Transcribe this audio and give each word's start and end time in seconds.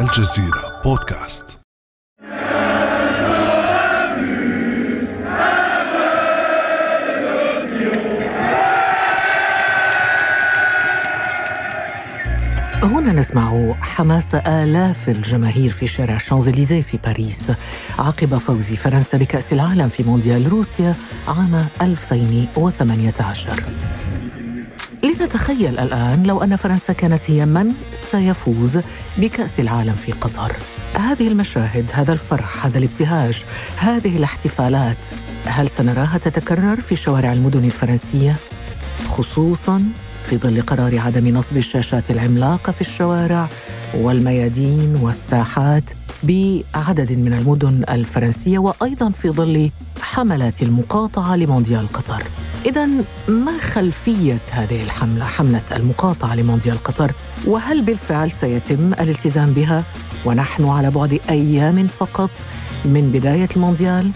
الجزيرة 0.00 0.80
بودكاست. 0.84 1.58
هنا 12.82 13.12
نسمع 13.12 13.74
حماس 13.80 14.34
آلاف 14.34 15.08
الجماهير 15.08 15.70
في 15.70 15.86
شارع 15.86 16.18
شانزليزيه 16.18 16.82
في 16.82 16.96
باريس. 16.96 17.52
عقب 17.98 18.38
فوز 18.38 18.72
فرنسا 18.72 19.18
بكأس 19.18 19.52
العالم 19.52 19.88
في 19.88 20.02
مونديال 20.02 20.48
روسيا 20.48 20.94
عام 21.28 21.66
2018 21.82 23.62
لنتخيل 25.20 25.78
الآن 25.78 26.22
لو 26.22 26.42
أن 26.42 26.56
فرنسا 26.56 26.92
كانت 26.92 27.20
هي 27.26 27.46
من 27.46 27.72
سيفوز 28.10 28.78
بكأس 29.18 29.60
العالم 29.60 29.92
في 29.92 30.12
قطر 30.12 30.52
هذه 30.94 31.28
المشاهد 31.28 31.84
هذا 31.92 32.12
الفرح 32.12 32.66
هذا 32.66 32.78
الابتهاج 32.78 33.44
هذه 33.76 34.16
الاحتفالات 34.16 34.96
هل 35.46 35.68
سنراها 35.68 36.18
تتكرر 36.18 36.80
في 36.80 36.96
شوارع 36.96 37.32
المدن 37.32 37.64
الفرنسية 37.64 38.36
خصوصا 39.08 39.82
في 40.26 40.36
ظل 40.36 40.62
قرار 40.62 40.98
عدم 40.98 41.28
نصب 41.28 41.56
الشاشات 41.56 42.10
العملاقة 42.10 42.72
في 42.72 42.80
الشوارع 42.80 43.48
والميادين 43.94 44.96
والساحات 44.96 45.84
بعدد 46.22 47.12
من 47.12 47.32
المدن 47.32 47.84
الفرنسية 47.90 48.58
وأيضا 48.58 49.10
في 49.10 49.30
ظل 49.30 49.70
حملات 50.00 50.62
المقاطعة 50.62 51.36
لمونديال 51.36 51.92
قطر. 51.92 52.22
إذا 52.66 52.88
ما 53.28 53.58
خلفية 53.58 54.40
هذه 54.50 54.82
الحملة 54.82 55.24
حملة 55.24 55.62
المقاطعة 55.76 56.34
لمونديال 56.34 56.82
قطر؟ 56.82 57.12
وهل 57.46 57.82
بالفعل 57.82 58.30
سيتم 58.30 58.92
الالتزام 58.92 59.52
بها؟ 59.52 59.84
ونحن 60.24 60.64
على 60.64 60.90
بعد 60.90 61.20
أيام 61.30 61.86
فقط 61.86 62.30
من 62.84 63.10
بداية 63.14 63.48
المونديال؟ 63.56 64.10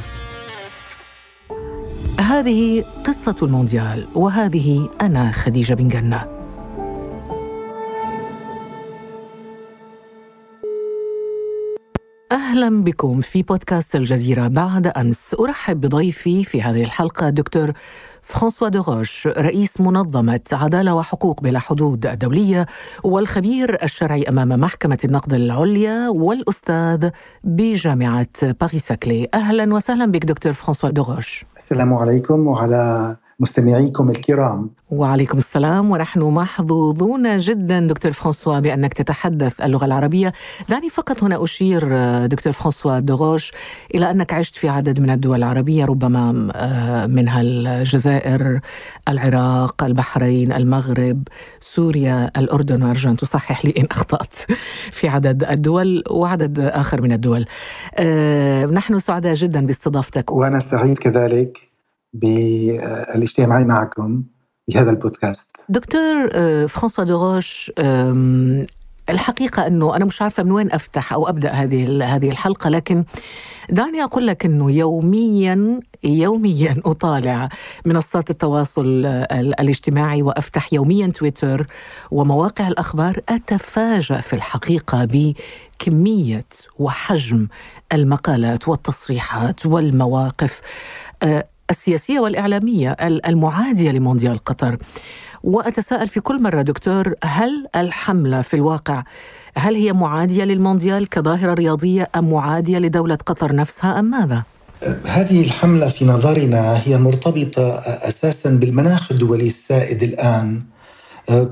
هذه 2.20 2.84
قصة 3.06 3.36
المونديال 3.42 4.08
وهذه 4.14 4.90
أنا 5.00 5.32
خديجة 5.32 5.74
بن 5.74 5.88
جنة. 5.88 6.34
أهلا 12.32 12.84
بكم 12.84 13.20
في 13.20 13.42
بودكاست 13.42 13.96
الجزيرة. 13.96 14.48
بعد 14.48 14.86
أمس 14.86 15.34
أرحب 15.40 15.80
بضيفي 15.80 16.44
في 16.44 16.62
هذه 16.62 16.84
الحلقة 16.84 17.30
دكتور 17.30 17.72
فرانسوا 18.26 18.68
دوغوش 18.68 19.26
رئيس 19.26 19.80
منظمة 19.80 20.40
عدالة 20.52 20.94
وحقوق 20.94 21.40
بلا 21.40 21.58
حدود 21.58 22.06
الدولية 22.06 22.66
والخبير 23.04 23.82
الشرعي 23.82 24.22
أمام 24.28 24.48
محكمة 24.48 24.98
النقد 25.04 25.32
العليا 25.32 26.08
والأستاذ 26.08 27.10
بجامعة 27.44 28.52
باريس 28.60 28.86
ساكلي. 28.86 29.28
أهلا 29.34 29.74
وسهلا 29.74 30.12
بك 30.12 30.24
دكتور 30.24 30.52
فرانسوا 30.52 30.90
دوغوش 30.90 31.44
السلام 31.56 31.94
عليكم 31.94 32.46
وعلى 32.46 33.16
مستمعيكم 33.40 34.10
الكرام. 34.10 34.70
وعليكم 34.90 35.38
السلام 35.38 35.90
ونحن 35.90 36.20
محظوظون 36.22 37.38
جدا 37.38 37.86
دكتور 37.86 38.12
فرانسوا 38.12 38.60
بأنك 38.60 38.92
تتحدث 38.92 39.60
اللغة 39.60 39.84
العربية. 39.84 40.32
دعني 40.68 40.88
فقط 40.88 41.24
هنا 41.24 41.44
أشير 41.44 41.96
دكتور 42.26 42.52
فرانسوا 42.52 42.98
دوغوش 42.98 43.52
إلى 43.94 44.10
أنك 44.10 44.32
عشت 44.32 44.56
في 44.56 44.68
عدد 44.68 45.00
من 45.00 45.10
الدول 45.10 45.38
العربية 45.38 45.84
ربما 45.84 46.52
آه، 46.54 47.06
منها 47.06 47.40
الجزائر 47.40 48.60
العراق 49.08 49.84
البحرين 49.84 50.52
المغرب 50.52 51.22
سوريا 51.60 52.30
الأردن 52.36 52.82
وأرجو 52.82 53.10
أن 53.10 53.16
تصحح 53.16 53.64
لي 53.64 53.74
إن 53.78 53.86
أخطأت 53.90 54.34
في 54.90 55.08
عدد 55.08 55.44
الدول 55.44 56.02
وعدد 56.10 56.58
آخر 56.58 57.00
من 57.00 57.12
الدول. 57.12 57.44
آه، 57.94 58.64
نحن 58.66 58.98
سعداء 58.98 59.34
جدا 59.34 59.66
باستضافتك. 59.66 60.32
وأنا 60.32 60.60
سعيد 60.60 60.98
كذلك. 60.98 61.73
بالاجتماع 62.14 63.60
معكم 63.60 64.22
بهذا 64.68 64.90
البودكاست. 64.90 65.56
دكتور 65.68 66.28
آه، 66.32 66.66
فرانسوا 66.66 67.04
دوغوش 67.04 67.72
الحقيقة 69.08 69.66
أنه 69.66 69.96
أنا 69.96 70.04
مش 70.04 70.22
عارفة 70.22 70.42
من 70.42 70.50
وين 70.50 70.72
أفتح 70.72 71.12
أو 71.12 71.28
أبدأ 71.28 71.50
هذه 71.50 72.04
هذه 72.16 72.30
الحلقة 72.30 72.70
لكن 72.70 73.04
دعني 73.70 74.04
أقول 74.04 74.26
لك 74.26 74.44
أنه 74.44 74.70
يوميا 74.70 75.80
يوميا 76.04 76.76
أطالع 76.86 77.48
منصات 77.84 78.30
التواصل 78.30 79.06
الاجتماعي 79.32 80.22
وأفتح 80.22 80.72
يوميا 80.72 81.06
تويتر 81.06 81.66
ومواقع 82.10 82.68
الأخبار 82.68 83.20
أتفاجأ 83.28 84.20
في 84.20 84.32
الحقيقة 84.32 85.08
بكمية 85.10 86.46
وحجم 86.78 87.48
المقالات 87.92 88.68
والتصريحات 88.68 89.66
والمواقف. 89.66 90.60
السياسية 91.70 92.20
والإعلامية 92.20 92.96
المعادية 93.02 93.90
لمونديال 93.90 94.38
قطر. 94.38 94.76
وأتساءل 95.42 96.08
في 96.08 96.20
كل 96.20 96.42
مرة 96.42 96.62
دكتور 96.62 97.14
هل 97.24 97.66
الحملة 97.76 98.40
في 98.40 98.54
الواقع 98.54 99.02
هل 99.56 99.74
هي 99.74 99.92
معادية 99.92 100.44
للمونديال 100.44 101.08
كظاهرة 101.08 101.54
رياضية 101.54 102.08
أم 102.16 102.30
معادية 102.30 102.78
لدولة 102.78 103.18
قطر 103.26 103.54
نفسها 103.54 103.98
أم 103.98 104.04
ماذا؟ 104.04 104.42
هذه 105.06 105.42
الحملة 105.42 105.88
في 105.88 106.04
نظرنا 106.04 106.80
هي 106.84 106.98
مرتبطة 106.98 107.74
أساسا 107.78 108.50
بالمناخ 108.50 109.12
الدولي 109.12 109.46
السائد 109.46 110.02
الآن. 110.02 110.62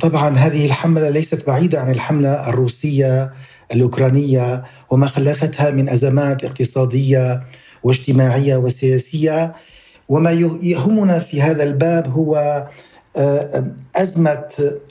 طبعا 0.00 0.36
هذه 0.36 0.66
الحملة 0.66 1.08
ليست 1.08 1.46
بعيدة 1.46 1.80
عن 1.80 1.90
الحملة 1.90 2.48
الروسية 2.48 3.32
الأوكرانية 3.72 4.64
وما 4.90 5.06
خلفتها 5.06 5.70
من 5.70 5.88
أزمات 5.88 6.44
اقتصادية 6.44 7.42
واجتماعية 7.82 8.56
وسياسية. 8.56 9.54
وما 10.12 10.30
يهمنا 10.62 11.18
في 11.18 11.42
هذا 11.42 11.62
الباب 11.62 12.06
هو 12.08 12.62
آه، 13.16 13.64
أزمة 13.96 14.48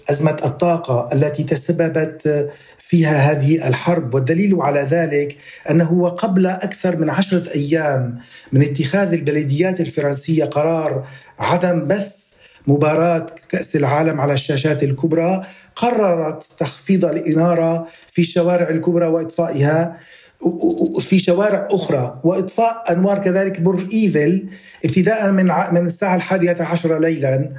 أزمة 0.09 0.37
الطاقة 0.45 1.09
التي 1.13 1.43
تسببت 1.43 2.49
فيها 2.79 3.31
هذه 3.31 3.67
الحرب. 3.67 4.13
والدليل 4.13 4.61
على 4.61 4.79
ذلك 4.81 5.37
أنه 5.69 6.09
قبل 6.09 6.47
أكثر 6.47 6.95
من 6.95 7.09
عشرة 7.09 7.51
أيام 7.55 8.17
من 8.51 8.61
اتخاذ 8.61 9.13
البلديات 9.13 9.81
الفرنسية 9.81 10.45
قرار 10.45 11.07
عدم 11.39 11.88
بث 11.88 12.11
مباراة 12.67 13.25
كأس 13.49 13.75
العالم 13.75 14.21
على 14.21 14.33
الشاشات 14.33 14.83
الكبرى 14.83 15.45
قررت 15.75 16.43
تخفيض 16.57 17.05
الإنارة 17.05 17.88
في 18.07 18.21
الشوارع 18.21 18.69
الكبرى 18.69 19.07
وإطفائها. 19.07 19.97
في 21.00 21.19
شوارع 21.19 21.68
أخرى 21.72 22.19
وإطفاء 22.24 22.84
أنوار 22.91 23.18
كذلك 23.19 23.62
برج 23.62 23.94
إيفل 23.94 24.50
ابتداء 24.85 25.31
من 25.31 25.46
من 25.72 25.85
الساعة 25.85 26.16
الحادية 26.16 26.57
عشر 26.59 27.00
ليلا. 27.00 27.50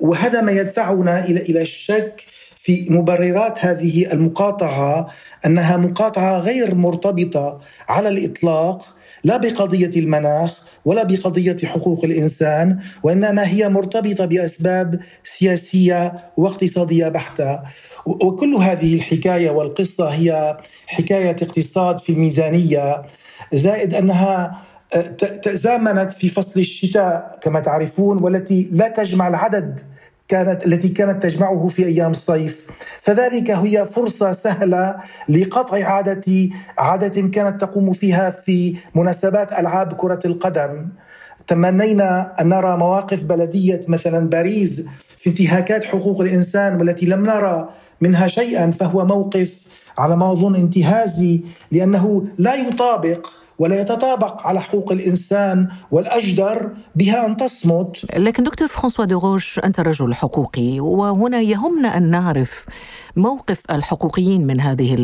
وهذا 0.00 0.40
ما 0.40 0.52
يدفعنا 0.52 1.24
إلى 1.24 1.40
إلى 1.40 1.62
الشك 1.62 2.24
في 2.56 2.86
مبررات 2.90 3.64
هذه 3.64 4.12
المقاطعة 4.12 5.08
أنها 5.46 5.76
مقاطعة 5.76 6.38
غير 6.38 6.74
مرتبطة 6.74 7.60
على 7.88 8.08
الإطلاق 8.08 8.86
لا 9.24 9.36
بقضية 9.36 10.00
المناخ 10.00 10.58
ولا 10.84 11.02
بقضية 11.02 11.56
حقوق 11.64 12.04
الإنسان 12.04 12.78
وإنما 13.02 13.48
هي 13.48 13.68
مرتبطة 13.68 14.24
بأسباب 14.24 15.00
سياسية 15.24 16.30
واقتصادية 16.36 17.08
بحتة. 17.08 17.60
وكل 18.06 18.54
هذه 18.54 18.94
الحكاية 18.94 19.50
والقصة 19.50 20.08
هي 20.08 20.58
حكاية 20.86 21.36
اقتصاد 21.42 21.98
في 21.98 22.12
الميزانية 22.12 23.02
زائد 23.52 23.94
أنها 23.94 24.62
آه، 24.94 25.00
تزامنت 25.42 26.12
في 26.12 26.28
فصل 26.28 26.60
الشتاء 26.60 27.38
كما 27.42 27.60
تعرفون 27.60 28.22
والتي 28.22 28.68
لا 28.72 28.88
تجمع 28.88 29.28
العدد 29.28 29.80
كانت 30.32 30.66
التي 30.66 30.88
كانت 30.88 31.22
تجمعه 31.22 31.66
في 31.66 31.86
أيام 31.86 32.10
الصيف. 32.10 32.66
فذلك 33.00 33.50
هي 33.50 33.86
فرصة 33.86 34.32
سهلة 34.32 34.96
لقطع 35.28 35.84
عاده 35.84 36.50
عادة 36.78 37.28
كانت 37.28 37.60
تقوم 37.60 37.92
فيها 37.92 38.30
في 38.30 38.76
مناسبات 38.94 39.52
ألعاب 39.52 39.92
كرة 39.92 40.20
القدم. 40.24 40.88
تمنينا 41.46 42.34
أن 42.40 42.48
نرى 42.48 42.76
مواقف 42.76 43.24
بلدية 43.24 43.80
مثلا 43.88 44.28
باريس 44.28 44.86
في 45.16 45.30
انتهاكات 45.30 45.84
حقوق 45.84 46.20
الإنسان 46.20 46.80
والتي 46.80 47.06
لم 47.06 47.26
نرى 47.26 47.68
منها 48.00 48.26
شيئا 48.26 48.70
فهو 48.70 49.04
موقف 49.04 49.60
على 49.98 50.16
ما 50.16 50.32
أظن 50.32 50.56
انتهازي 50.56 51.44
لأنه 51.72 52.26
لا 52.38 52.54
يطابق 52.54 53.41
ولا 53.62 53.80
يتطابق 53.80 54.46
على 54.46 54.60
حقوق 54.60 54.92
الإنسان 54.92 55.68
والأجدر 55.90 56.72
بها 56.94 57.26
أن 57.26 57.36
تصمت. 57.36 58.16
لكن 58.16 58.44
دكتور 58.44 58.68
فرانسوا 58.68 59.04
دوغوش 59.04 59.58
أنت 59.58 59.80
رجل 59.80 60.14
حقوقي 60.14 60.80
وهنا 60.80 61.40
يهمنا 61.40 61.96
أن 61.96 62.10
نعرف 62.10 62.66
موقف 63.16 63.62
الحقوقيين 63.70 64.46
من 64.46 64.60
هذه 64.60 64.96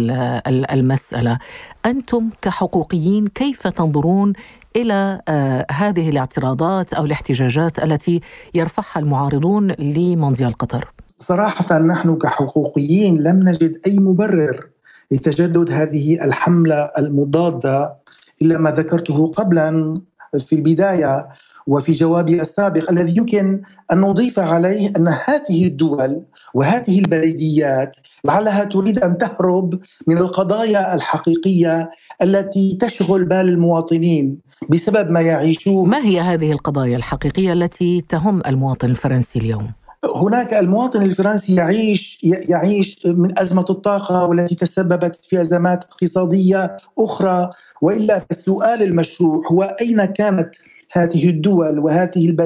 المسألة. 0.47 1.39
أنتم 1.87 2.31
كحقوقيين 2.43 3.29
كيف 3.29 3.67
تنظرون 3.67 4.33
إلى 4.77 5.21
آه، 5.29 5.67
هذه 5.71 6.09
الاعتراضات 6.09 6.93
أو 6.93 7.05
الاحتجاجات 7.05 7.79
التي 7.79 8.21
يرفعها 8.55 9.03
المعارضون 9.03 9.71
لمونديال 9.71 10.53
قطر؟ 10.53 10.93
صراحة 11.19 11.79
نحن 11.79 12.17
كحقوقيين 12.17 13.23
لم 13.23 13.49
نجد 13.49 13.81
أي 13.87 13.99
مبرر 13.99 14.69
لتجدد 15.11 15.71
هذه 15.73 16.25
الحملة 16.25 16.89
المضادة 16.99 18.08
إلى 18.43 18.59
ما 18.59 18.71
ذكرته 18.71 19.27
قبلا 19.27 20.01
في 20.39 20.55
البداية 20.55 21.29
وفي 21.67 21.93
جوابي 21.93 22.41
السابق 22.41 22.91
الذي 22.91 23.17
يمكن 23.17 23.63
أن 23.93 24.01
نضيف 24.01 24.39
عليه 24.39 24.93
أن 24.97 25.09
هذه 25.09 25.67
الدول 25.67 26.23
وهذه 26.55 26.99
البلديات 26.99 27.97
لعلها 28.25 28.65
تريد 28.65 28.99
أن 28.99 29.19
تهرب 29.19 29.81
من 30.07 30.19
القضايا 30.19 30.95
الحقيقية 30.95 31.91
التي 32.23 32.79
تشغل 32.81 33.25
بال 33.25 33.49
المواطنين 33.49 34.39
بسبب 34.69 35.11
ما 35.11 35.21
يعيشوه 35.21 35.85
ما 35.85 36.05
هي 36.05 36.21
هذه 36.21 36.53
القضايا 36.53 36.97
الحقيقية 36.97 37.53
التي 37.53 38.01
تهم 38.01 38.43
المواطن 38.47 38.91
الفرنسي 38.91 39.39
اليوم؟ 39.39 39.78
هناك 40.05 40.55
المواطن 40.55 41.03
الفرنسي 41.03 41.55
يعيش 41.55 42.19
يعيش 42.23 43.07
من 43.07 43.39
أزمة 43.39 43.65
الطاقة 43.71 44.27
والتي 44.27 44.55
تسببت 44.55 45.17
في 45.31 45.41
أزمات 45.41 45.85
اقتصادية 45.85 46.77
أخرى. 46.99 47.51
وإلا 47.83 48.25
السؤال 48.31 48.83
المشروع 48.83 49.43
هو 49.53 49.63
أين 49.81 50.05
كانت 50.05 50.51
هذه 50.93 51.31
الدول 51.31 51.79
وهذه 51.79 52.37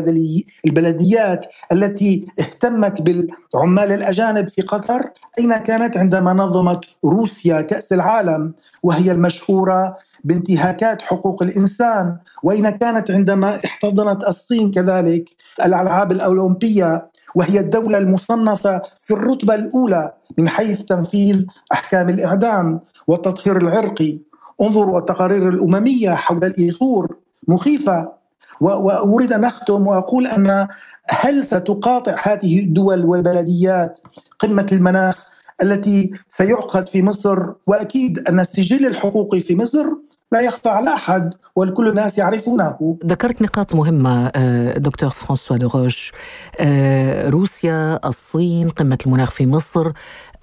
البلديات 0.67 1.47
التي 1.73 2.27
اهتمت 2.41 3.03
بالعمال 3.03 3.93
الأجانب 3.93 4.49
في 4.49 4.63
قطر؟ 4.63 5.11
أين 5.39 5.57
كانت 5.57 5.97
عندما 5.97 6.33
نظمت 6.33 6.81
روسيا 7.05 7.61
كأس 7.61 7.93
العالم 7.93 8.55
وهي 8.83 9.13
المشهورة 9.13 9.97
بانتهاكات 10.25 11.03
حقوق 11.03 11.43
الإنسان؟ 11.43 12.17
وأين 12.43 12.71
كانت 12.71 13.11
عندما 13.11 13.61
احتضنت 13.65 14.29
الصين 14.29 14.71
كذلك 14.71 15.29
الألعاب 15.65 16.13
الأولمبية 16.13 17.12
وهي 17.35 17.61
الدولة 17.61 17.99
المصنفة 17.99 18.83
في 18.97 19.15
الرتبة 19.15 19.55
الأولى 19.55 20.13
من 20.39 20.49
حيث 20.49 20.83
تنفيذ 20.83 21.45
أحكام 21.73 22.09
الإعدام 22.09 22.81
والتطهير 23.07 23.57
العرقي 23.57 24.19
انظروا 24.63 24.99
التقارير 24.99 25.49
الأممية 25.49 26.11
حول 26.11 26.45
الإيثور 26.45 27.17
مخيفة. 27.49 28.13
وأريد 28.61 29.33
أن 29.33 29.45
أختم 29.45 29.87
وأقول 29.87 30.27
أن 30.27 30.69
هل 31.09 31.45
ستقاطع 31.47 32.17
هذه 32.23 32.65
الدول 32.65 33.05
والبلديات 33.05 33.99
قمة 34.39 34.67
المناخ 34.73 35.27
التي 35.63 36.11
سيعقد 36.29 36.89
في 36.89 37.03
مصر؟ 37.03 37.39
وأكيد 37.67 38.19
أن 38.29 38.41
السجل 38.41 38.87
الحقوقي 38.87 39.41
في 39.41 39.57
مصر 39.57 39.87
لا 40.33 40.41
يخفى 40.41 40.69
على 40.69 40.95
أحد 40.95 41.35
والكل 41.57 41.89
الناس 41.89 42.19
يعرفونه. 42.19 42.99
ذكرت 43.07 43.43
نقاط 43.43 43.75
مهمة 43.75 44.27
آه، 44.37 44.79
دكتور 44.79 45.11
فرانسوا 45.11 45.57
دوغوش 45.57 46.13
آه، 46.61 47.29
روسيا 47.29 48.09
الصين 48.09 48.69
قمة 48.69 48.99
المناخ 49.07 49.31
في 49.31 49.47
مصر. 49.47 49.93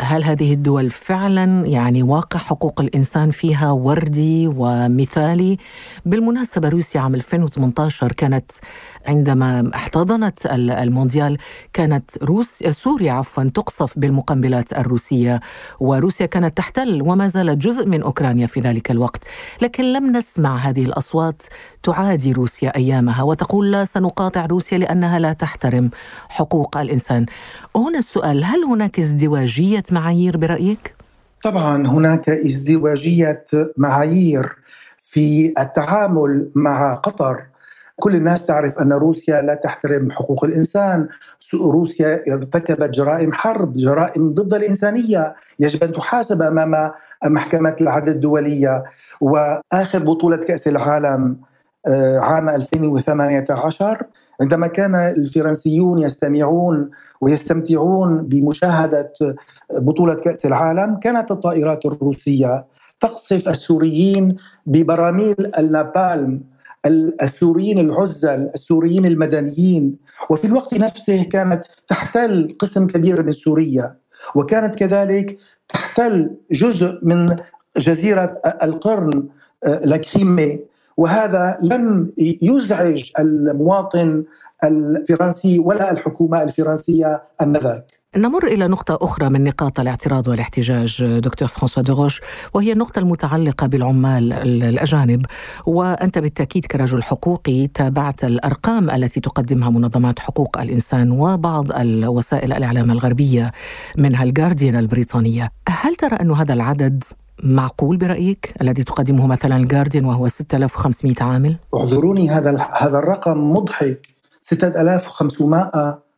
هل 0.02 0.24
هذه 0.24 0.54
الدول 0.54 0.90
فعلا 0.90 1.68
يعني 1.68 2.04
واقع 2.04 2.40
حقوق 2.40 2.82
الإنسان 2.82 3.32
فيها 3.32 3.72
وردي 3.72 4.48
ومثالي؟ 4.56 5.58
بالمناسبة 6.06 6.70
روسيا 6.70 7.02
عام 7.02 7.16
2018 7.16 8.12
كانت 8.12 8.52
عندما 9.08 9.72
احتضنت 9.76 10.46
المونديال 10.46 11.38
كانت 11.74 12.12
روس 12.24 12.64
سوريا 12.70 13.12
عفوا 13.12 13.44
تقصف 13.44 14.00
بالمقنبلات 14.00 14.74
الروسية 14.74 15.40
وروسيا 15.80 16.26
كانت 16.26 16.58
تحتل 16.58 17.02
وما 17.02 17.28
زالت 17.28 17.58
جزء 17.58 17.86
من 17.86 18.02
أوكرانيا 18.02 18.48
في 18.48 18.60
ذلك 18.60 18.92
الوقت، 18.92 19.24
لكن 19.62 19.94
لم 19.94 20.18
نسمع 20.18 20.58
هذه 20.58 20.86
الأصوات 20.86 21.42
تعادي 21.84 22.32
روسيا 22.32 22.76
أيامها 22.76 23.24
وتقول 23.24 23.72
لا 23.72 23.86
سنقاطع 23.86 24.46
روسيا 24.46 24.78
لأنها 24.78 25.20
لا 25.20 25.34
تحترم 25.34 25.90
حقوق 26.30 26.78
الإنسان. 26.78 27.26
هنا 27.76 28.00
السؤال 28.00 28.44
هل 28.44 28.64
هناك 28.64 29.00
ازدواجية 29.00 29.84
معايير 29.94 30.38
برأيك؟ 30.38 30.96
طبعا 31.44 31.88
هناك 31.88 32.30
ازدواجية 32.30 33.44
معايير 33.78 34.56
في 34.98 35.54
التعامل 35.60 36.50
مع 36.56 36.94
قطر. 36.94 37.44
كل 37.96 38.16
الناس 38.16 38.46
تعرف 38.46 38.80
أن 38.80 38.94
روسيا 38.94 39.42
لا 39.42 39.56
تحترم 39.56 40.12
حقوق 40.12 40.44
الإنسان، 40.46 41.08
روسيا 41.54 42.34
ارتكبت 42.34 42.90
جرائم 42.90 43.34
حرب، 43.34 43.78
جرائم 43.78 44.34
ضد 44.34 44.54
الإنسانية، 44.54 45.36
يجب 45.60 45.84
أن 45.84 45.94
تحاسب 45.94 46.42
أمام 46.42 46.92
محكمة 47.26 47.76
العدل 47.82 48.12
الدولية، 48.12 48.84
وآخر 49.22 50.04
بطولة 50.04 50.38
كأس 50.38 50.68
العالم 50.68 51.38
عام 52.18 52.50
2018 52.50 54.04
عندما 54.42 54.68
كان 54.68 54.96
الفرنسيون 54.96 56.00
يستمعون 56.00 56.90
ويستمتعون 57.22 58.22
بمشاهدة 58.28 59.14
بطولة 59.72 60.14
كأس 60.14 60.46
العالم 60.46 60.96
كانت 60.96 61.32
الطائرات 61.32 61.86
الروسية 61.86 62.66
تقصف 63.00 63.50
السوريين 63.50 64.36
ببراميل 64.66 65.36
النابالم 65.58 66.44
السوريين 67.22 67.80
العزل 67.80 68.50
السوريين 68.56 69.06
المدنيين 69.06 69.98
وفي 70.30 70.48
الوقت 70.48 70.74
نفسه 70.74 71.24
كانت 71.24 71.66
تحتل 71.88 72.56
قسم 72.60 72.88
كبير 72.88 73.24
من 73.24 73.32
سوريا 73.32 73.96
وكانت 74.36 74.76
كذلك 74.76 75.38
تحتل 75.70 76.36
جزء 76.52 77.00
من 77.04 77.36
جزيرة 77.78 78.42
القرن 78.64 79.28
آه، 79.66 79.80
لاكريمي 79.86 80.69
وهذا 81.00 81.58
لم 81.64 82.12
يزعج 82.42 83.12
المواطن 83.20 84.24
الفرنسي 84.64 85.60
ولا 85.60 85.92
الحكومة 85.92 86.44
الفرنسية 86.44 87.24
أنذاك 87.42 88.00
نمر 88.18 88.48
إلى 88.48 88.68
نقطة 88.68 88.98
أخرى 89.02 89.30
من 89.30 89.44
نقاط 89.44 89.80
الاعتراض 89.80 90.28
والاحتجاج 90.28 91.04
دكتور 91.20 91.48
فرانسوا 91.48 91.84
دوغوش 91.84 92.22
وهي 92.54 92.72
النقطة 92.72 93.00
المتعلقة 93.00 93.68
بالعمال 93.68 94.34
الأجانب. 94.64 95.26
وأنت 95.66 96.18
بالتأكيد 96.18 96.66
كرجل 96.66 97.04
حقوقي 97.04 97.68
تابعت 97.68 98.24
الأرقام 98.24 98.90
التي 98.90 99.20
تقدمها 99.20 99.70
منظمات 99.70 100.20
حقوق 100.20 100.62
الإنسان 100.62 101.12
وبعض 101.12 101.72
الوسائل 101.72 102.54
الإعلام 102.54 102.92
الغربية 102.92 103.52
منها 103.98 104.24
الجارديان 104.24 104.76
البريطانية. 104.76 105.52
هل 105.70 105.96
ترى 105.96 106.16
أن 106.16 106.32
هذا 106.32 106.54
العدد 106.54 107.04
معقول 107.44 107.98
برأيك 107.98 108.54
الذي 108.62 108.84
تقدمه 108.84 109.28
مثلا 109.28 109.58
الجارديان 109.58 110.06
وهو 110.06 110.28
6500 110.28 111.16
عامل؟ 111.22 111.58
اعذروني 111.76 112.30
هذا 112.30 112.68
هذا 112.74 112.98
الرقم 112.98 113.52
مضحك 113.52 114.08
6500 114.42 116.10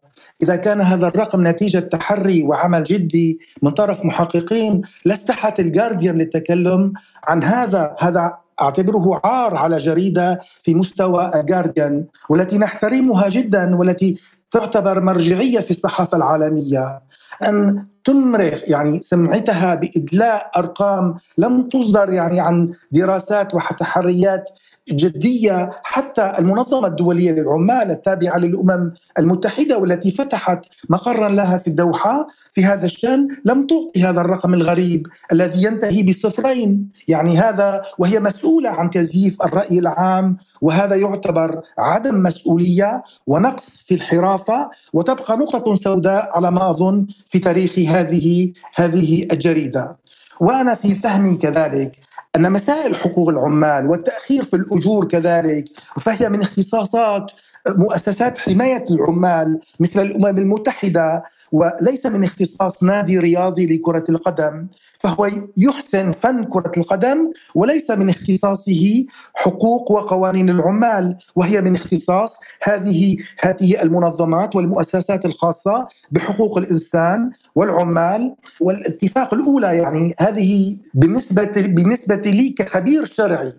إذا 0.43 0.57
كان 0.57 0.81
هذا 0.81 1.07
الرقم 1.07 1.47
نتيجة 1.47 1.79
تحري 1.79 2.43
وعمل 2.43 2.85
جدي 2.85 3.38
من 3.62 3.71
طرف 3.71 4.05
محققين 4.05 4.83
لاستحت 5.05 5.61
الجارديان 5.61 6.19
للتكلم 6.19 6.93
عن 7.25 7.43
هذا 7.43 7.97
هذا 7.99 8.42
أعتبره 8.61 9.21
عار 9.25 9.56
على 9.56 9.78
جريدة 9.78 10.40
في 10.62 10.75
مستوى 10.75 11.30
جارديان 11.35 12.06
والتي 12.28 12.59
نحترمها 12.59 13.28
جدا 13.28 13.76
والتي 13.76 14.18
تعتبر 14.50 15.00
مرجعية 15.00 15.61
في 15.61 15.71
الصحافة 15.71 16.16
العالمية. 16.16 17.02
أن 17.42 17.87
تمرغ 18.04 18.59
يعني 18.64 19.00
سمعتها 19.02 19.75
بإدلاء 19.75 20.50
أرقام 20.56 21.14
لم 21.38 21.68
تصدر 21.68 22.11
يعني 22.11 22.40
عن 22.40 22.71
دراسات 22.92 23.54
وتحريات 23.54 24.50
جدية. 24.90 25.71
حتى 25.85 26.35
المنظمة 26.38 26.87
الدولية 26.88 27.32
للعمال 27.32 27.90
التابعة 27.90 28.38
للأمم 28.38 28.92
المتحدة 29.18 29.78
والتي 29.78 30.11
فتحت 30.11 30.61
مقرا 30.88 31.28
لها 31.28 31.59
في 31.59 31.66
الدوحة 31.66 32.28
في 32.52 32.64
هذا 32.64 32.87
الشأن 32.87 33.28
لم 33.44 33.66
تعطي 33.66 34.02
هذا 34.02 34.21
الرقم 34.21 34.54
الغريب 34.54 35.06
الذي 35.32 35.64
ينتهي 35.64 36.02
بصفرين. 36.02 36.90
يعني 37.09 37.38
هذا 37.38 37.82
وهي 37.99 38.21
مسؤولة 38.21 38.71
عن 38.71 38.90
تزييف 38.90 39.42
الرأي 39.42 39.78
العام 39.78 40.37
وهذا 40.61 40.97
يعتبر 40.97 41.61
عدم 41.78 42.23
مسؤولية 42.23 43.02
ونقص 43.26 43.82
في 43.87 43.94
الحرافة 43.94 44.71
وتبقى 44.92 45.37
نقطة 45.37 45.75
سوداء 45.75 46.30
على 46.35 46.50
ما 46.50 46.71
اظن 46.71 47.06
في 47.26 47.38
تاريخ 47.38 47.78
هذه 47.93 48.53
هذه 48.75 49.29
الجريدة. 49.33 49.97
وأنا 50.41 50.75
في 50.75 50.95
فهمي 50.95 51.37
كذلك 51.37 51.99
أن 52.37 52.53
مسائل 52.53 52.97
حقوق 52.97 53.29
العمال 53.29 53.87
والتأخير 53.87 54.43
في 54.43 54.57
الأجور 54.57 55.09
كذلك 55.09 55.65
فهي 56.01 56.29
من 56.29 56.43
اختصاصات 56.43 57.27
مؤسسات 57.69 58.38
حماية 58.38 58.87
العمال 58.90 59.59
مثل 59.81 60.00
الأمم 60.00 60.38
المتحدة 60.38 61.23
وليس 61.52 62.07
من 62.07 62.25
اختصاص 62.25 62.83
نادي 62.83 63.19
رياضي 63.19 63.76
لكرة 63.76 64.04
القدم 64.09 64.66
فهو 64.99 65.28
يحسن 65.57 66.12
فن 66.12 66.45
كرة 66.45 66.73
القدم 66.76 67.31
وليس 67.54 67.90
من 67.90 68.11
اختصاصه 68.11 69.07
حقوق 69.35 69.90
وقوانين 69.90 70.50
العمال 70.50 71.16
وهي 71.37 71.61
من 71.61 71.75
اختصاص 71.75 72.37
هذه 72.62 73.16
هذه 73.40 73.83
المنظمات 73.83 74.57
والمؤسسات 74.57 75.25
الخاصة 75.25 75.87
بحقوق 76.11 76.59
الإنسان 76.59 77.31
والعمال. 77.54 78.35
والاتفاق 78.61 79.35
الأولى 79.35 79.76
يعني 79.76 80.14
هذه 80.19 80.78
بالنسبة 80.95 81.52
بالنسبة 81.57 82.16
لي 82.16 82.50
كخبير 82.50 83.04
شرعي 83.04 83.52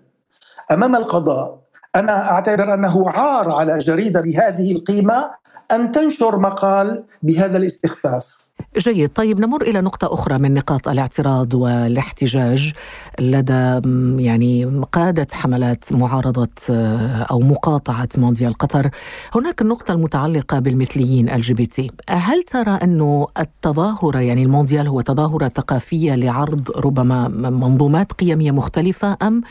أمام 0.72 0.96
القضاء 0.96 1.63
أنا 1.96 2.32
أعتبر 2.32 2.74
أنه 2.74 3.10
عار 3.10 3.52
على 3.52 3.80
جريدة 3.80 4.22
بهذه 4.22 4.72
القيمة 4.72 5.32
أن 5.72 5.92
تنشر 5.92 6.40
مقال 6.40 7.04
بهذا 7.24 7.58
الاستخفاف. 7.58 8.44
جيد. 8.78 9.10
طيب 9.10 9.40
نمر 9.40 9.62
إلى 9.62 9.82
نقطة 9.82 10.14
أخرى 10.14 10.38
من 10.38 10.54
نقاط 10.54 10.88
الاعتراض 10.88 11.54
والاحتجاج. 11.54 12.74
لدى 13.20 13.82
يعني 14.24 14.84
قادة 14.92 15.28
حملات 15.32 15.94
معارضة 15.94 16.50
آه، 16.70 17.28
أو 17.32 17.40
مقاطعة 17.40 18.10
مونديال 18.18 18.54
قطر 18.54 18.90
هناك 19.36 19.62
النقطة 19.62 19.92
المتعلقة 19.92 20.60
بالمثليين 20.60 21.30
LGBT. 21.30 21.92
هل 22.10 22.44
ترى 22.44 22.80
أنه 22.84 23.28
التظاهرة 23.40 24.20
يعني 24.20 24.44
المونديال 24.44 24.88
هو 24.88 25.02
تظاهرة 25.02 25.48
ثقافية 25.48 26.16
لعرض 26.16 26.72
ربما 26.72 27.28
منظومات 27.50 28.12
قيمية 28.12 28.52
مختلفة 28.52 29.18
أم 29.22 29.42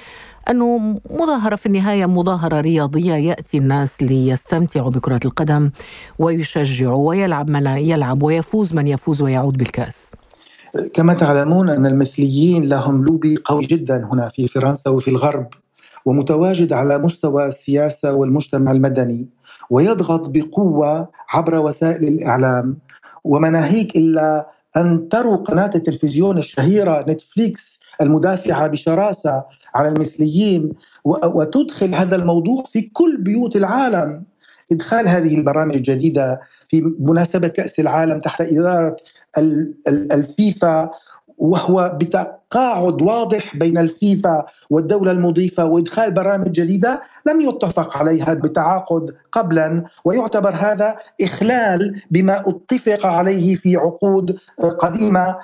أنه 0.50 1.00
مظاهرة 1.11 1.56
في 1.56 1.66
النهاية 1.66 2.06
مظاهرة 2.06 2.61
رياضية 2.61 3.14
يأتي 3.14 3.58
الناس 3.58 4.02
ليستمتعوا 4.02 4.90
بكرة 4.90 5.20
القدم 5.25 5.70
ويشجعوا 6.18 7.08
ويلعب 7.08 7.50
من 7.50 7.66
يلعب 7.66 8.22
ويفوز 8.22 8.72
من 8.72 8.88
يفوز 8.88 9.22
ويعود 9.22 9.56
بالكأس. 9.56 10.12
كما 10.92 11.14
تعلمون 11.14 11.70
أن 11.70 11.87
المثليين 11.87 12.68
لهم 12.68 13.04
لوبي 13.04 13.37
قوي 13.44 13.66
جدا 13.66 14.08
هنا 14.12 14.28
في 14.28 14.46
فرنسا 14.46 14.90
وفي 14.90 15.08
الغرب 15.08 15.46
ومتواجد 16.06 16.72
على 16.72 16.99
مستوى 16.99 17.46
السياسة 17.46 18.12
والمجتمع 18.12 18.72
المدني 18.72 19.28
ويضغط 19.70 20.28
بقوة 20.28 21.08
عبر 21.28 21.54
وسائل 21.58 22.08
الإعلام 22.08 22.76
وما 23.25 23.50
ناهيك 23.50 23.96
إلا 23.96 24.49
أن 24.76 25.08
تروا 25.08 25.37
قناة 25.37 25.70
التلفزيون 25.75 26.38
الشهيرة 26.38 27.04
نتفليكس 27.08 27.78
المدافعة 28.02 28.66
بشراسة 28.66 29.44
على 29.75 29.88
المثليين 29.88 30.73
وتدخل 31.04 31.94
هذا 31.94 32.16
الموضوع 32.16 32.62
في 32.66 32.80
كل 32.82 33.16
بيوت 33.21 33.56
العالم. 33.56 34.25
إدخال 34.73 35.09
هذه 35.09 35.35
البرامج 35.38 35.76
الجديدة 35.76 36.40
في 36.66 36.94
مناسبة 37.00 37.49
كأس 37.49 37.80
العالم 37.80 38.21
تحت 38.21 38.40
إدارة 38.40 38.97
الفيفا 39.88 40.90
وهو 41.38 41.97
بتقاعد 42.00 43.02
واضح 43.02 43.56
بين 43.56 43.78
الفيفا 43.78 44.44
والدولة 44.71 45.12
المضيفة 45.12 45.64
وإدخال 45.64 46.12
برامج 46.12 46.52
جديدة 46.52 47.02
لم 47.26 47.40
يتفق 47.40 47.97
عليها 47.97 48.35
بتعاقد 48.35 49.11
قبلا 49.32 49.85
ويعتبر 50.04 50.54
هذا 50.54 50.97
إخلال 51.23 52.02
بما 52.11 52.44
اتفق 52.49 53.06
عليه 53.06 53.54
في 53.54 53.76
عقود 53.76 54.38
قديمة 54.78 55.37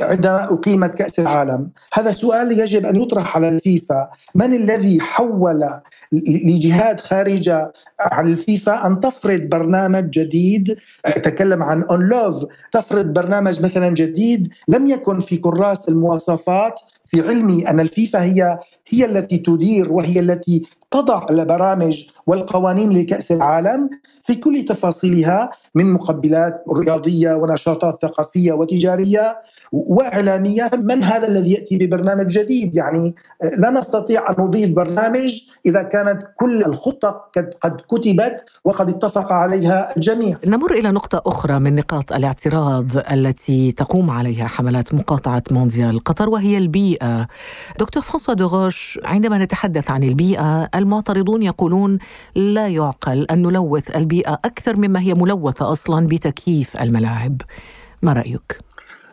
عندما 0.00 0.44
أقيمت 0.44 0.94
كأس 0.94 1.18
العالم. 1.18 1.70
هذا 1.92 2.12
سؤال 2.12 2.58
يجب 2.60 2.86
أن 2.86 2.96
يطرح 2.96 3.36
على 3.36 3.48
الفيفا. 3.48 4.08
من 4.34 4.54
الذي 4.54 5.00
حول 5.00 5.68
لجهات 6.12 7.00
خارجة 7.00 7.72
عن 8.00 8.28
الفيفا 8.28 8.86
أن 8.86 9.00
تفرض 9.00 9.40
برنامج 9.40 10.10
جديد؟ 10.10 10.76
أتكلم 11.04 11.62
عن 11.62 11.82
أون 11.82 12.00
لوف. 12.00 12.44
تفرض 12.72 13.06
برنامج 13.06 13.62
مثلا 13.64 13.88
جديد 13.88 14.48
لم 14.68 14.86
يكن 14.86 15.20
في 15.20 15.36
كراس 15.36 15.88
المواصفات. 15.88 16.80
في 17.04 17.28
علمي 17.28 17.68
أن 17.68 17.80
الفيفا 17.80 18.22
هي 18.22 18.58
هي 18.88 19.04
التي 19.04 19.38
تدير 19.38 19.92
وهي 19.92 20.20
التي 20.20 20.62
تضع 20.90 21.26
البرامج 21.30 22.04
والقوانين 22.26 22.90
لكأس 22.90 23.32
العالم. 23.32 23.90
في 24.20 24.34
كل 24.34 24.64
تفاصيلها 24.68 25.50
من 25.74 25.92
مقبلات 25.92 26.64
رياضية 26.76 27.34
ونشاطات 27.34 27.94
ثقافية 28.02 28.52
وتجارية 28.52 29.38
وإعلامية 29.86 30.70
من 30.74 31.04
هذا 31.04 31.28
الذي 31.28 31.52
يأتي 31.52 31.76
ببرنامج 31.76 32.26
جديد؟ 32.26 32.76
يعني 32.76 33.14
لا 33.58 33.70
نستطيع 33.70 34.30
أن 34.30 34.34
نضيف 34.38 34.72
برنامج 34.72 35.42
إذا 35.66 35.82
كانت 35.82 36.22
كل 36.36 36.64
الخطة 36.64 37.30
قد 37.60 37.80
كتبت 37.90 38.44
وقد 38.64 38.88
اتفق 38.88 39.32
عليها 39.32 39.96
الجميع. 39.96 40.38
نمر 40.46 40.72
إلى 40.72 40.90
نقطة 40.90 41.22
أخرى 41.26 41.58
من 41.58 41.76
نقاط 41.76 42.12
الاعتراض 42.12 42.96
التي 43.12 43.72
تقوم 43.72 44.10
عليها 44.10 44.46
حملات 44.46 44.94
مقاطعة 44.94 45.42
مونديال 45.50 46.00
قطر 46.00 46.28
وهي 46.28 46.58
البيئة. 46.58 47.26
دكتور 47.78 48.02
فرانسوا 48.02 48.34
دوغوش 48.34 49.00
عندما 49.04 49.38
نتحدث 49.38 49.90
عن 49.90 50.02
البيئة 50.02 50.68
المعترضون 50.74 51.42
يقولون 51.42 51.98
لا 52.34 52.68
يعقل 52.68 53.26
أن 53.30 53.42
نلوث 53.42 53.96
البيئة 53.96 54.32
أكثر 54.32 54.76
مما 54.76 55.00
هي 55.00 55.14
ملوثة 55.14 55.72
أصلا 55.72 56.06
بتكييف 56.06 56.76
الملاعب. 56.76 57.42
ما 58.02 58.12
رأيك؟ 58.12 58.65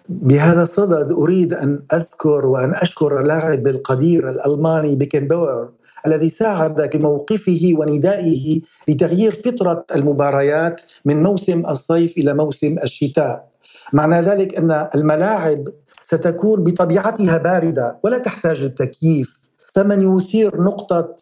بهذا 0.09 0.63
الصدد 0.63 1.11
أريد 1.11 1.53
أن 1.53 1.79
أذكر 1.93 2.45
وأن 2.45 2.75
أشكر 2.75 3.19
اللاعب 3.21 3.67
القدير 3.67 4.29
الألماني 4.29 4.95
بيكن 4.95 5.27
باور 5.27 5.69
الذي 6.07 6.29
ساعد 6.29 6.89
بموقفه 6.93 7.71
وندائه 7.77 8.61
لتغيير 8.87 9.31
فطرة 9.31 9.85
المباريات 9.95 10.81
من 11.05 11.23
موسم 11.23 11.65
الصيف 11.65 12.17
إلى 12.17 12.33
موسم 12.33 12.75
الشتاء. 12.83 13.49
معنى 13.93 14.21
ذلك 14.21 14.57
أن 14.57 14.87
الملاعب 14.95 15.67
ستكون 16.01 16.63
بطبيعتها 16.63 17.37
باردة 17.37 17.97
ولا 18.03 18.17
تحتاج 18.17 18.61
للتكييف. 18.61 19.43
فمن 19.73 20.17
يثير 20.17 20.61
نقطة 20.61 21.15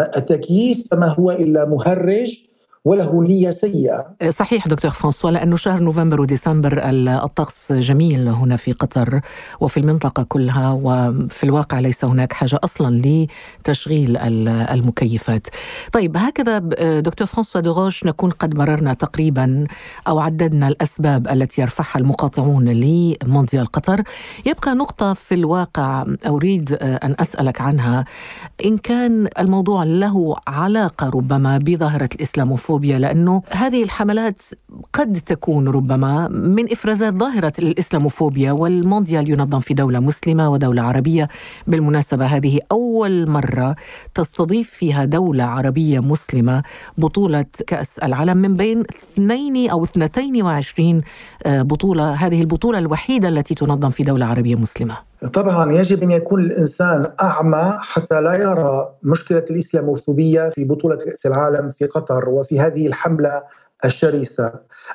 التكييف 0.00 0.88
فما 0.90 1.06
هو 1.06 1.30
إلا 1.30 1.64
مهرج 1.64 2.45
وله 2.86 3.22
نية 3.22 3.50
سيئة. 3.50 4.06
صحيح 4.30 4.66
دكتور 4.66 4.90
فرانسوا 4.90 5.30
لأنه 5.30 5.56
شهر 5.56 5.80
نوفمبر 5.80 6.20
وديسمبر 6.20 6.80
الطقس 7.24 7.72
جميل 7.72 8.28
هنا 8.28 8.56
في 8.56 8.72
قطر 8.72 9.20
وفي 9.60 9.80
المنطقة 9.80 10.22
كلها 10.22 10.70
وفي 10.70 11.44
الواقع 11.44 11.80
ليس 11.80 12.04
هناك 12.04 12.32
حاجة 12.32 12.58
أصلا 12.64 13.26
لتشغيل 13.60 14.16
المكيفات. 14.16 15.46
طيب 15.92 16.16
هكذا 16.16 16.58
دكتور 17.00 17.26
فرانسوا 17.26 17.60
دوغوش 17.60 18.04
نكون 18.04 18.30
قد 18.30 18.54
مررنا 18.54 18.94
تقريبا 18.94 19.66
أو 20.08 20.18
عددنا 20.18 20.68
الأسباب 20.68 21.28
التي 21.28 21.60
يرفعها 21.60 22.00
المقاطعون 22.00 22.68
لمونديال 22.68 23.66
قطر. 23.66 24.02
يبقى 24.46 24.74
نقطة 24.74 25.14
في 25.14 25.34
الواقع 25.34 26.04
أريد 26.26 26.72
أن 26.82 27.14
أسألك 27.20 27.60
عنها. 27.60 28.04
إن 28.64 28.78
كان 28.78 29.28
الموضوع 29.38 29.84
له 29.84 30.36
علاقة 30.48 31.08
ربما 31.08 31.58
بظاهرة 31.58 32.08
الإسلاموفوبيا 32.14 32.75
الإسلاموفوبيا 32.76 32.98
لأنه 32.98 33.42
هذه 33.50 33.82
الحملات 33.82 34.40
قد 34.92 35.20
تكون 35.26 35.68
ربما 35.68 36.28
من 36.28 36.72
إفرازات 36.72 37.14
ظاهرة 37.14 37.52
الإسلاموفوبيا 37.58 38.52
والمونديال 38.52 39.30
ينظم 39.30 39.60
في 39.60 39.74
دولة 39.74 40.00
مسلمة 40.00 40.48
ودولة 40.50 40.82
عربية. 40.82 41.28
بالمناسبة 41.66 42.26
هذه 42.26 42.60
أول 42.72 43.30
مرة 43.30 43.76
تستضيف 44.14 44.70
فيها 44.70 45.04
دولة 45.04 45.44
عربية 45.44 46.00
مسلمة 46.00 46.62
بطولة 46.98 47.44
كأس 47.66 47.98
العالم 47.98 48.36
من 48.36 48.56
بين 48.56 48.80
اثنين 48.80 49.70
أو 49.70 49.84
22 49.84 51.02
آه، 51.46 51.62
بطولة 51.62 52.12
هذه 52.12 52.40
البطولة 52.40 52.78
الوحيدة 52.78 53.28
التي 53.28 53.54
تنظم 53.54 53.90
في 53.90 54.02
دولة 54.02 54.26
عربية 54.26 54.54
مسلمة. 54.54 54.96
طبعا 55.32 55.72
يجب 55.72 56.02
أن 56.02 56.10
يكون 56.10 56.40
الإنسان 56.40 57.06
أعمى 57.22 57.78
حتى 57.80 58.20
لا 58.20 58.34
يرى 58.34 58.94
مشكلة 59.02 59.44
الإسلاموفوبية 59.50 60.50
في 60.50 60.64
بطولة 60.64 60.96
كاس 60.96 61.26
العالم 61.26 61.70
في 61.70 61.86
قطر 61.86 62.28
وفي 62.28 62.60
هذه 62.60 62.86
الحملة 62.86 63.42
الشرسة. 63.84 64.52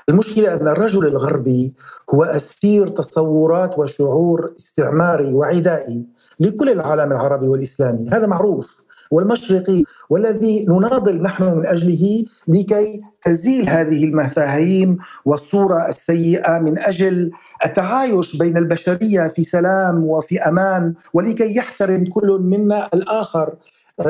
المشكلة 0.09 0.53
أن 0.53 0.67
الرجل 0.67 1.05
الغربي 1.05 1.73
هو 2.13 2.23
أسير 2.23 2.87
تصورات 2.87 3.79
وشعور 3.79 4.51
استعماري 4.57 5.33
وعدائي 5.33 6.05
لكل 6.39 6.69
العالم 6.69 7.11
العربي 7.11 7.47
والإسلامي، 7.47 8.09
هذا 8.09 8.27
معروف. 8.27 8.80
والمشرقي 9.11 9.83
والذي 10.09 10.65
نناضل 10.69 11.21
نحن 11.21 11.43
من 11.43 11.65
أجله 11.65 12.23
لكي 12.47 13.01
تزيل 13.25 13.69
هذه 13.69 14.03
المفاهيم 14.03 14.97
والصورة 15.25 15.89
السيئة 15.89 16.59
من 16.59 16.79
أجل 16.79 17.31
التعايش 17.65 18.37
بين 18.37 18.57
البشرية 18.57 19.27
في 19.27 19.43
سلام 19.43 20.03
وفي 20.03 20.39
أمان 20.39 20.93
ولكي 21.13 21.55
يحترم 21.55 22.03
كل 22.03 22.39
منا 22.41 22.89
الآخر. 22.93 23.53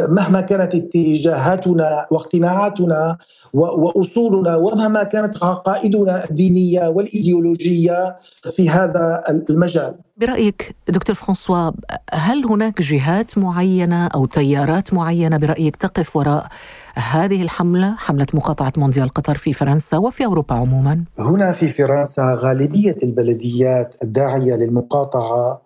مهما 0.10 0.42
كانت 0.42 0.76
اتجاهاتنا 0.76 2.08
واقتناعاتنا 2.12 3.18
وأصولنا 3.54 4.56
ومهما 4.56 5.04
كانت 5.04 5.44
عقائدنا 5.44 6.30
الدينية 6.30 6.88
والإيديولوجية 6.88 8.18
في 8.56 8.70
هذا 8.70 9.24
المجال. 9.30 9.96
برأيك 10.18 10.76
دكتور 10.90 11.16
فرانسوا 11.16 11.72
هل 12.14 12.46
هناك 12.46 12.82
جهات 12.82 13.38
معينة 13.38 14.08
أو 14.08 14.26
تيارات 14.26 14.94
معينة 14.94 15.38
برأيك 15.38 15.76
تقف 15.76 16.16
وراء 16.16 16.48
هذه 16.96 17.42
الحملة 17.42 17.96
حملة 17.98 18.28
مقاطعة 18.34 18.74
مونديال 18.78 19.10
قطر 19.10 19.38
في 19.38 19.54
فرنسا 19.54 19.98
وفي 19.98 20.26
أوروبا 20.26 20.56
عموما؟ 20.56 21.04
هنا 21.20 21.52
في 21.52 21.68
فرنسا 21.70 22.36
غالبية 22.40 22.96
البلديات 23.04 23.96
الداعية 24.04 24.56
للمقاطعة 24.56 25.62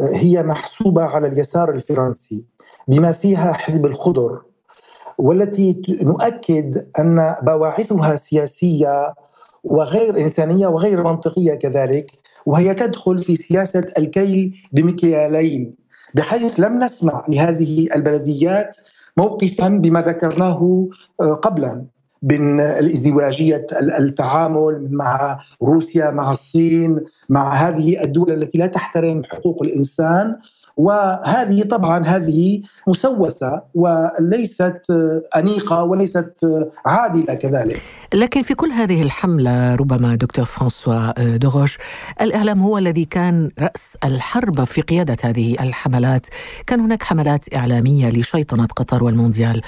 هي 0.00 0.42
محسوبة 0.42 1.02
على 1.02 1.26
اليسار 1.26 1.70
الفرنسي 1.70 2.44
بما 2.88 3.12
فيها 3.12 3.52
حزب 3.52 3.86
الخضر 3.86 4.40
والتي 5.18 5.82
نؤكد 6.02 6.86
أن 6.98 7.34
بواعثها 7.42 8.16
سياسية 8.16 9.14
وغير 9.64 10.18
إنسانية 10.18 10.66
وغير 10.66 11.04
منطقية 11.04 11.54
كذلك 11.54 12.10
وهي 12.46 12.74
تدخل 12.74 13.18
في 13.18 13.36
سياسة 13.36 13.84
الكيل 13.98 14.56
بمكيالين 14.72 15.74
بحيث 16.14 16.60
لم 16.60 16.78
نسمع 16.78 17.26
لهذه 17.28 17.88
البلديات 17.94 18.76
موقفا 19.16 19.68
بما 19.68 20.00
ذكرناه 20.02 20.88
آه، 21.20 21.34
قبلا 21.34 21.84
بين 22.22 22.60
الازدواجية 22.60 23.66
التعامل 23.72 24.88
مع 24.90 25.40
روسيا 25.62 26.10
مع 26.10 26.30
الصين 26.30 27.04
مع 27.28 27.52
هذه 27.52 28.02
الدول 28.02 28.32
التي 28.32 28.58
لا 28.58 28.66
تحترم 28.66 29.22
حقوق 29.24 29.62
الإنسان. 29.62 30.36
وهذه 30.76 31.62
طبعا 31.62 32.06
هذه 32.06 32.62
مسوسة 32.88 33.62
وليست 33.74 34.82
أنيقة 35.36 35.82
وليست 35.82 36.34
عادلة 36.86 37.34
كذلك. 37.34 37.82
لكن 38.14 38.42
في 38.42 38.54
كل 38.54 38.70
هذه 38.70 39.02
الحملة 39.02 39.74
ربما 39.74 40.14
دكتور 40.14 40.44
فرانسوا 40.44 41.36
دوغوش 41.36 41.78
الإعلام 42.20 42.62
هو 42.62 42.78
الذي 42.78 43.04
كان 43.04 43.50
رأس 43.60 43.96
الحرب 44.04 44.64
في 44.64 44.80
قيادة 44.80 45.16
هذه 45.22 45.56
الحملات، 45.60 46.26
كان 46.66 46.80
هناك 46.80 47.02
حملات 47.02 47.54
إعلامية 47.54 48.10
لشيطنة 48.10 48.66
قطر 48.66 49.04
والمونديال. 49.04 49.62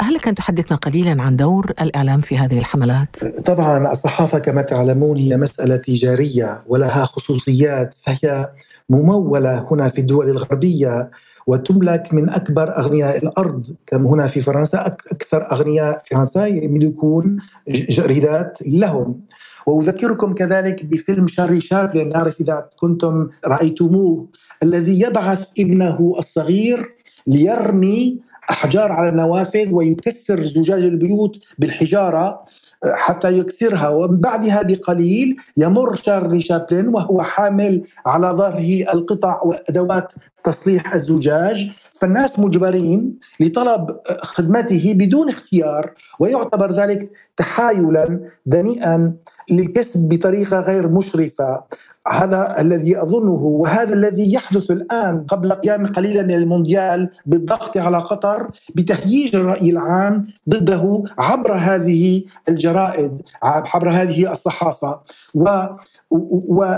هل 0.00 0.18
أن 0.26 0.34
تحدثنا 0.34 0.76
قليلا 0.76 1.22
عن 1.22 1.36
دور 1.36 1.72
الإعلام 1.80 2.20
في 2.20 2.38
هذه 2.38 2.58
الحملات؟ 2.58 3.24
طبعا 3.24 3.92
الصحافة 3.92 4.38
كما 4.38 4.62
تعلمون 4.62 5.18
هي 5.18 5.36
مسألة 5.36 5.76
تجارية 5.76 6.60
ولها 6.66 7.04
خصوصيات 7.04 7.94
فهي 8.02 8.50
ممولة 8.90 9.66
هنا 9.70 9.88
في 9.88 10.00
الدول 10.00 10.30
الغربية 10.30 11.10
وتملك 11.46 12.14
من 12.14 12.30
أكبر 12.30 12.78
أغنياء 12.78 13.18
الأرض 13.18 13.66
كما 13.86 14.10
هنا 14.10 14.26
في 14.26 14.42
فرنسا 14.42 14.86
أكثر 14.86 15.52
أغنياء 15.52 16.02
فرنسا 16.10 16.46
يملكون 16.46 17.36
جريدات 17.68 18.58
لهم 18.66 19.20
وأذكركم 19.66 20.34
كذلك 20.34 20.84
بفيلم 20.84 21.26
شارلي 21.26 21.60
شابلن 21.60 22.08
نعرف 22.08 22.40
إذا 22.40 22.68
كنتم 22.76 23.28
رأيتموه 23.44 24.26
الذي 24.62 25.00
يبعث 25.00 25.46
ابنه 25.58 26.14
الصغير 26.18 26.94
ليرمي 27.26 28.20
احجار 28.50 28.92
على 28.92 29.08
النوافذ 29.08 29.72
ويكسر 29.72 30.44
زجاج 30.44 30.82
البيوت 30.82 31.38
بالحجارة 31.58 32.44
حتى 32.84 33.38
يكسرها. 33.38 33.88
ومن 33.88 34.20
بعدها 34.20 34.62
بقليل 34.62 35.36
يمر 35.56 35.94
شارلي 35.94 36.40
شابلن 36.40 36.88
وهو 36.88 37.22
حامل 37.22 37.82
على 38.06 38.26
ظهره 38.26 38.92
القطع 38.94 39.42
وأدوات 39.42 40.12
تصليح 40.44 40.94
الزجاج. 40.94 41.70
فالناس 41.92 42.38
مجبرين 42.38 43.18
لطلب 43.40 43.86
خدمته 44.22 44.94
بدون 44.96 45.28
اختيار 45.28 45.92
ويعتبر 46.18 46.72
ذلك 46.72 47.12
تحايلا 47.36 48.20
دنيئا 48.46 49.14
للكسب 49.50 50.08
بطريقة 50.08 50.60
غير 50.60 50.88
مشرفة. 50.88 51.62
هذا 52.08 52.60
الذي 52.60 53.02
أظنه 53.02 53.42
وهذا 53.42 53.94
الذي 53.94 54.32
يحدث 54.32 54.70
الآن 54.70 55.24
قبل 55.24 55.52
قيام 55.52 55.86
قليلا 55.86 56.22
من 56.22 56.34
المونديال 56.34 57.10
بالضغط 57.26 57.76
على 57.76 57.98
قطر 57.98 58.50
بتهييج 58.74 59.36
الرأي 59.36 59.70
العام 59.70 60.24
ضده 60.48 61.02
عبر 61.18 61.52
هذه 61.52 62.24
الجرائد 62.48 63.22
عبر 63.42 63.90
هذه 63.90 64.32
الصحافة. 64.32 65.00
و, 65.34 65.48
و 66.58 66.76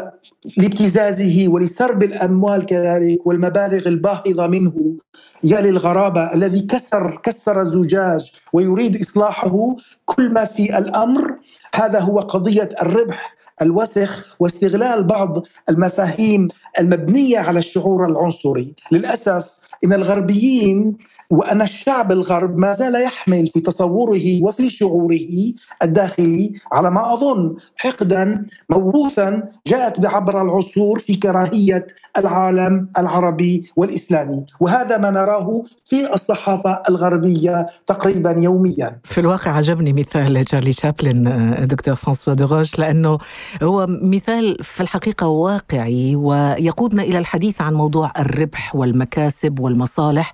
لابتزازه 0.56 1.48
ولسرب 1.48 2.02
الأموال 2.02 2.66
كذلك 2.66 3.26
والمبالغ 3.26 3.88
الباهظة 3.88 4.46
منه. 4.46 4.96
يا 5.44 5.60
للغرابة 5.60 6.34
الذي 6.34 6.60
كسر 6.60 7.20
كسر 7.22 7.64
زجاج 7.64 8.32
ويريد 8.52 9.00
إصلاحه 9.00 9.76
كل 10.04 10.32
ما 10.32 10.44
في 10.44 10.78
الأمر 10.78 11.34
هذا 11.74 12.00
هو 12.00 12.20
قضية 12.20 12.68
الربح 12.82 13.34
الوسخ 13.62 14.36
واستغلال 14.40 15.04
بعض 15.04 15.42
المفاهيم 15.68 16.48
المبنية 16.80 17.38
على 17.38 17.58
الشعور 17.58 18.06
العنصري. 18.06 18.74
للأسف 18.92 19.44
إن 19.84 19.92
الغربيين 19.92 20.96
وأن 21.30 21.62
الشعب 21.62 22.12
الغرب 22.12 22.58
ما 22.58 22.72
زال 22.72 23.02
يحمل 23.02 23.48
في 23.48 23.60
تصوره 23.60 24.42
وفي 24.42 24.70
شعوره 24.70 25.52
الداخلي 25.82 26.54
على 26.72 26.90
ما 26.90 27.12
أظن 27.12 27.56
حقدا 27.76 28.46
موروثا 28.70 29.48
جاءت 29.66 30.06
عبر 30.06 30.42
العصور 30.42 30.98
في 30.98 31.14
كراهية 31.14 31.86
العالم 32.18 32.88
العربي 32.98 33.70
والإسلامي. 33.76 34.46
وهذا 34.60 34.98
ما 34.98 35.10
نراه 35.10 35.62
في 35.84 36.14
الصحافة 36.14 36.82
الغربية 36.88 37.66
تقريبا 37.86 38.30
يوميا. 38.30 39.00
في 39.04 39.20
الواقع 39.20 39.50
عجبني 39.50 39.92
مثال 39.92 40.44
تشارلي 40.44 40.72
شابلن 40.72 41.54
دكتور 41.68 41.94
فرانسوا 41.94 42.34
دوغوش 42.34 42.78
لأنه 42.78 43.18
هو 43.62 43.86
مثال 43.88 44.56
في 44.62 44.80
الحقيقة 44.80 45.26
واقعي 45.28 46.16
ويقودنا 46.16 47.02
إلى 47.02 47.18
الحديث 47.18 47.60
عن 47.60 47.74
موضوع 47.74 48.12
الربح 48.18 48.76
والمكاسب 48.76 49.60
والمصالح 49.60 50.32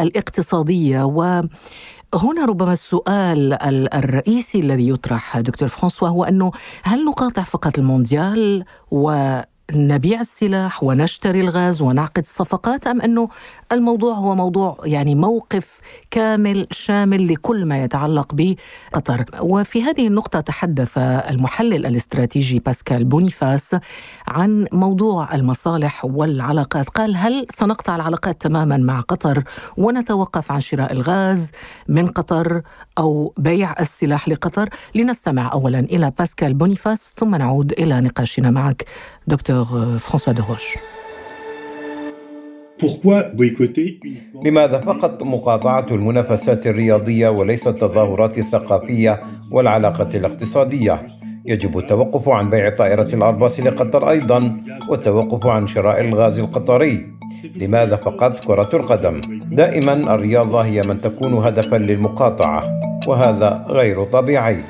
الاقتصادية. 0.00 1.04
و 1.04 1.42
هنا 2.14 2.44
ربما 2.44 2.72
السؤال 2.72 3.62
الرئيسي 3.94 4.60
الذي 4.60 4.88
يطرح 4.88 5.38
دكتور 5.40 5.68
فرانسوا 5.68 6.08
هو 6.08 6.24
أنه 6.24 6.52
هل 6.82 7.04
نقاطع 7.04 7.42
فقط 7.42 7.78
المونديال 7.78 8.64
و 8.90 9.38
نبيع 9.72 10.20
السلاح 10.20 10.82
ونشتري 10.82 11.40
الغاز 11.40 11.82
ونعقد 11.82 12.24
صفقات 12.24 12.86
أم 12.86 13.00
أنه 13.00 13.28
الموضوع 13.72 14.14
هو 14.14 14.34
موضوع 14.34 14.78
يعني 14.84 15.14
موقف 15.14 15.80
كامل 16.10 16.66
شامل 16.70 17.32
لكل 17.32 17.66
ما 17.66 17.84
يتعلق 17.84 18.34
بقطر. 18.34 19.24
وفي 19.40 19.82
هذه 19.82 20.06
النقطة 20.06 20.40
تحدث 20.40 20.98
المحلل 20.98 21.86
الاستراتيجي 21.86 22.58
باسكال 22.58 23.04
بونيفاس 23.04 23.76
عن 24.28 24.66
موضوع 24.72 25.34
المصالح 25.34 26.04
والعلاقات. 26.04 26.88
قال 26.88 27.16
هل 27.16 27.46
سنقطع 27.50 27.96
العلاقات 27.96 28.40
تماما 28.40 28.76
مع 28.76 29.00
قطر 29.00 29.44
ونتوقف 29.76 30.52
عن 30.52 30.60
شراء 30.60 30.92
الغاز 30.92 31.50
من 31.88 32.08
قطر 32.08 32.62
أو 32.98 33.32
بيع 33.36 33.74
السلاح 33.80 34.28
لقطر? 34.28 34.68
لنستمع 34.94 35.52
أولا 35.52 35.78
إلى 35.78 36.12
باسكال 36.18 36.54
بونيفاس 36.54 37.14
ثم 37.16 37.34
نعود 37.34 37.72
إلى 37.72 38.00
نقاشنا 38.00 38.50
معك 38.50 38.84
دكتور 39.26 39.64
فرانسوا 39.98 40.32
دروش. 40.32 40.78
لماذا 44.44 44.78
فقط 44.78 45.22
مقاطعة 45.22 45.86
المنافسات 45.90 46.66
الرياضية 46.66 47.28
وليس 47.28 47.66
التظاهرات 47.66 48.38
الثقافية 48.38 49.22
والعلاقة 49.50 50.08
الاقتصادية؟ 50.14 51.06
يجب 51.46 51.78
التوقف 51.78 52.28
عن 52.28 52.50
بيع 52.50 52.68
طائرة 52.68 53.14
الأرباص 53.14 53.60
لقطر 53.60 54.10
أيضا 54.10 54.56
والتوقف 54.88 55.46
عن 55.46 55.66
شراء 55.66 56.00
الغاز 56.00 56.38
القطري 56.38 57.06
لماذا 57.56 57.96
فقط 57.96 58.44
كرة 58.44 58.70
القدم؟ 58.74 59.20
دائما 59.52 59.92
الرياضة 59.92 60.60
هي 60.60 60.82
من 60.82 61.00
تكون 61.00 61.34
هدفا 61.34 61.76
للمقاطعة 61.76 62.80
وهذا 63.06 63.64
غير 63.68 64.04
طبيعي 64.04 64.64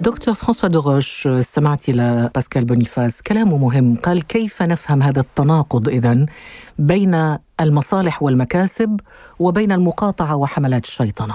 دكتور 0.00 0.34
فرانسوا 0.34 0.68
دوغوش 0.68 1.26
استمعت 1.26 1.88
إلى 1.88 2.30
باسكال 2.34 2.64
بونيفاس 2.64 3.22
كلامه 3.22 3.56
مهم 3.56 3.94
قال 3.94 4.26
كيف 4.26 4.62
نفهم 4.62 5.02
هذا 5.02 5.20
التناقض 5.20 5.88
إذا 5.88 6.26
بين 6.78 7.36
المصالح 7.60 8.22
والمكاسب 8.22 9.00
وبين 9.38 9.72
المقاطعة 9.72 10.36
وحملات 10.36 10.84
الشيطنة. 10.84 11.34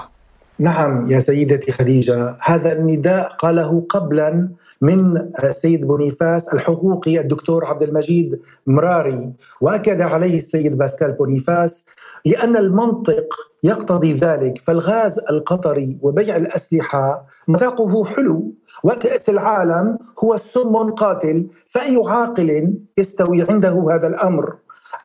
نعم 0.59 1.11
يا 1.11 1.19
سيدتي 1.19 1.71
خديجة 1.71 2.35
هذا 2.41 2.73
النداء 2.73 3.27
قاله 3.27 3.85
قبلا 3.89 4.49
من 4.81 5.29
سيد 5.51 5.87
بونيفاس 5.87 6.53
الحقوقي 6.53 7.19
الدكتور 7.19 7.65
عبد 7.65 7.83
المجيد 7.83 8.39
مراري. 8.67 9.33
وأكد 9.61 10.01
عليه 10.01 10.35
السيد 10.35 10.77
باسكال 10.77 11.11
بونيفاس 11.11 11.85
لأن 12.25 12.57
المنطق 12.57 13.35
يقتضي 13.63 14.13
ذلك 14.13 14.57
فالغاز 14.57 15.19
القطري 15.29 15.97
وبيع 16.01 16.35
الأسلحة 16.35 17.27
مذاقه 17.47 18.05
حلو 18.05 18.53
وكأس 18.83 19.29
العالم 19.29 19.97
هو 20.23 20.37
سم 20.37 20.91
قاتل 20.91 21.47
فأي 21.67 22.01
عاقل 22.05 22.73
يستوي 22.97 23.41
عنده 23.49 23.85
هذا 23.91 24.07
الأمر. 24.07 24.55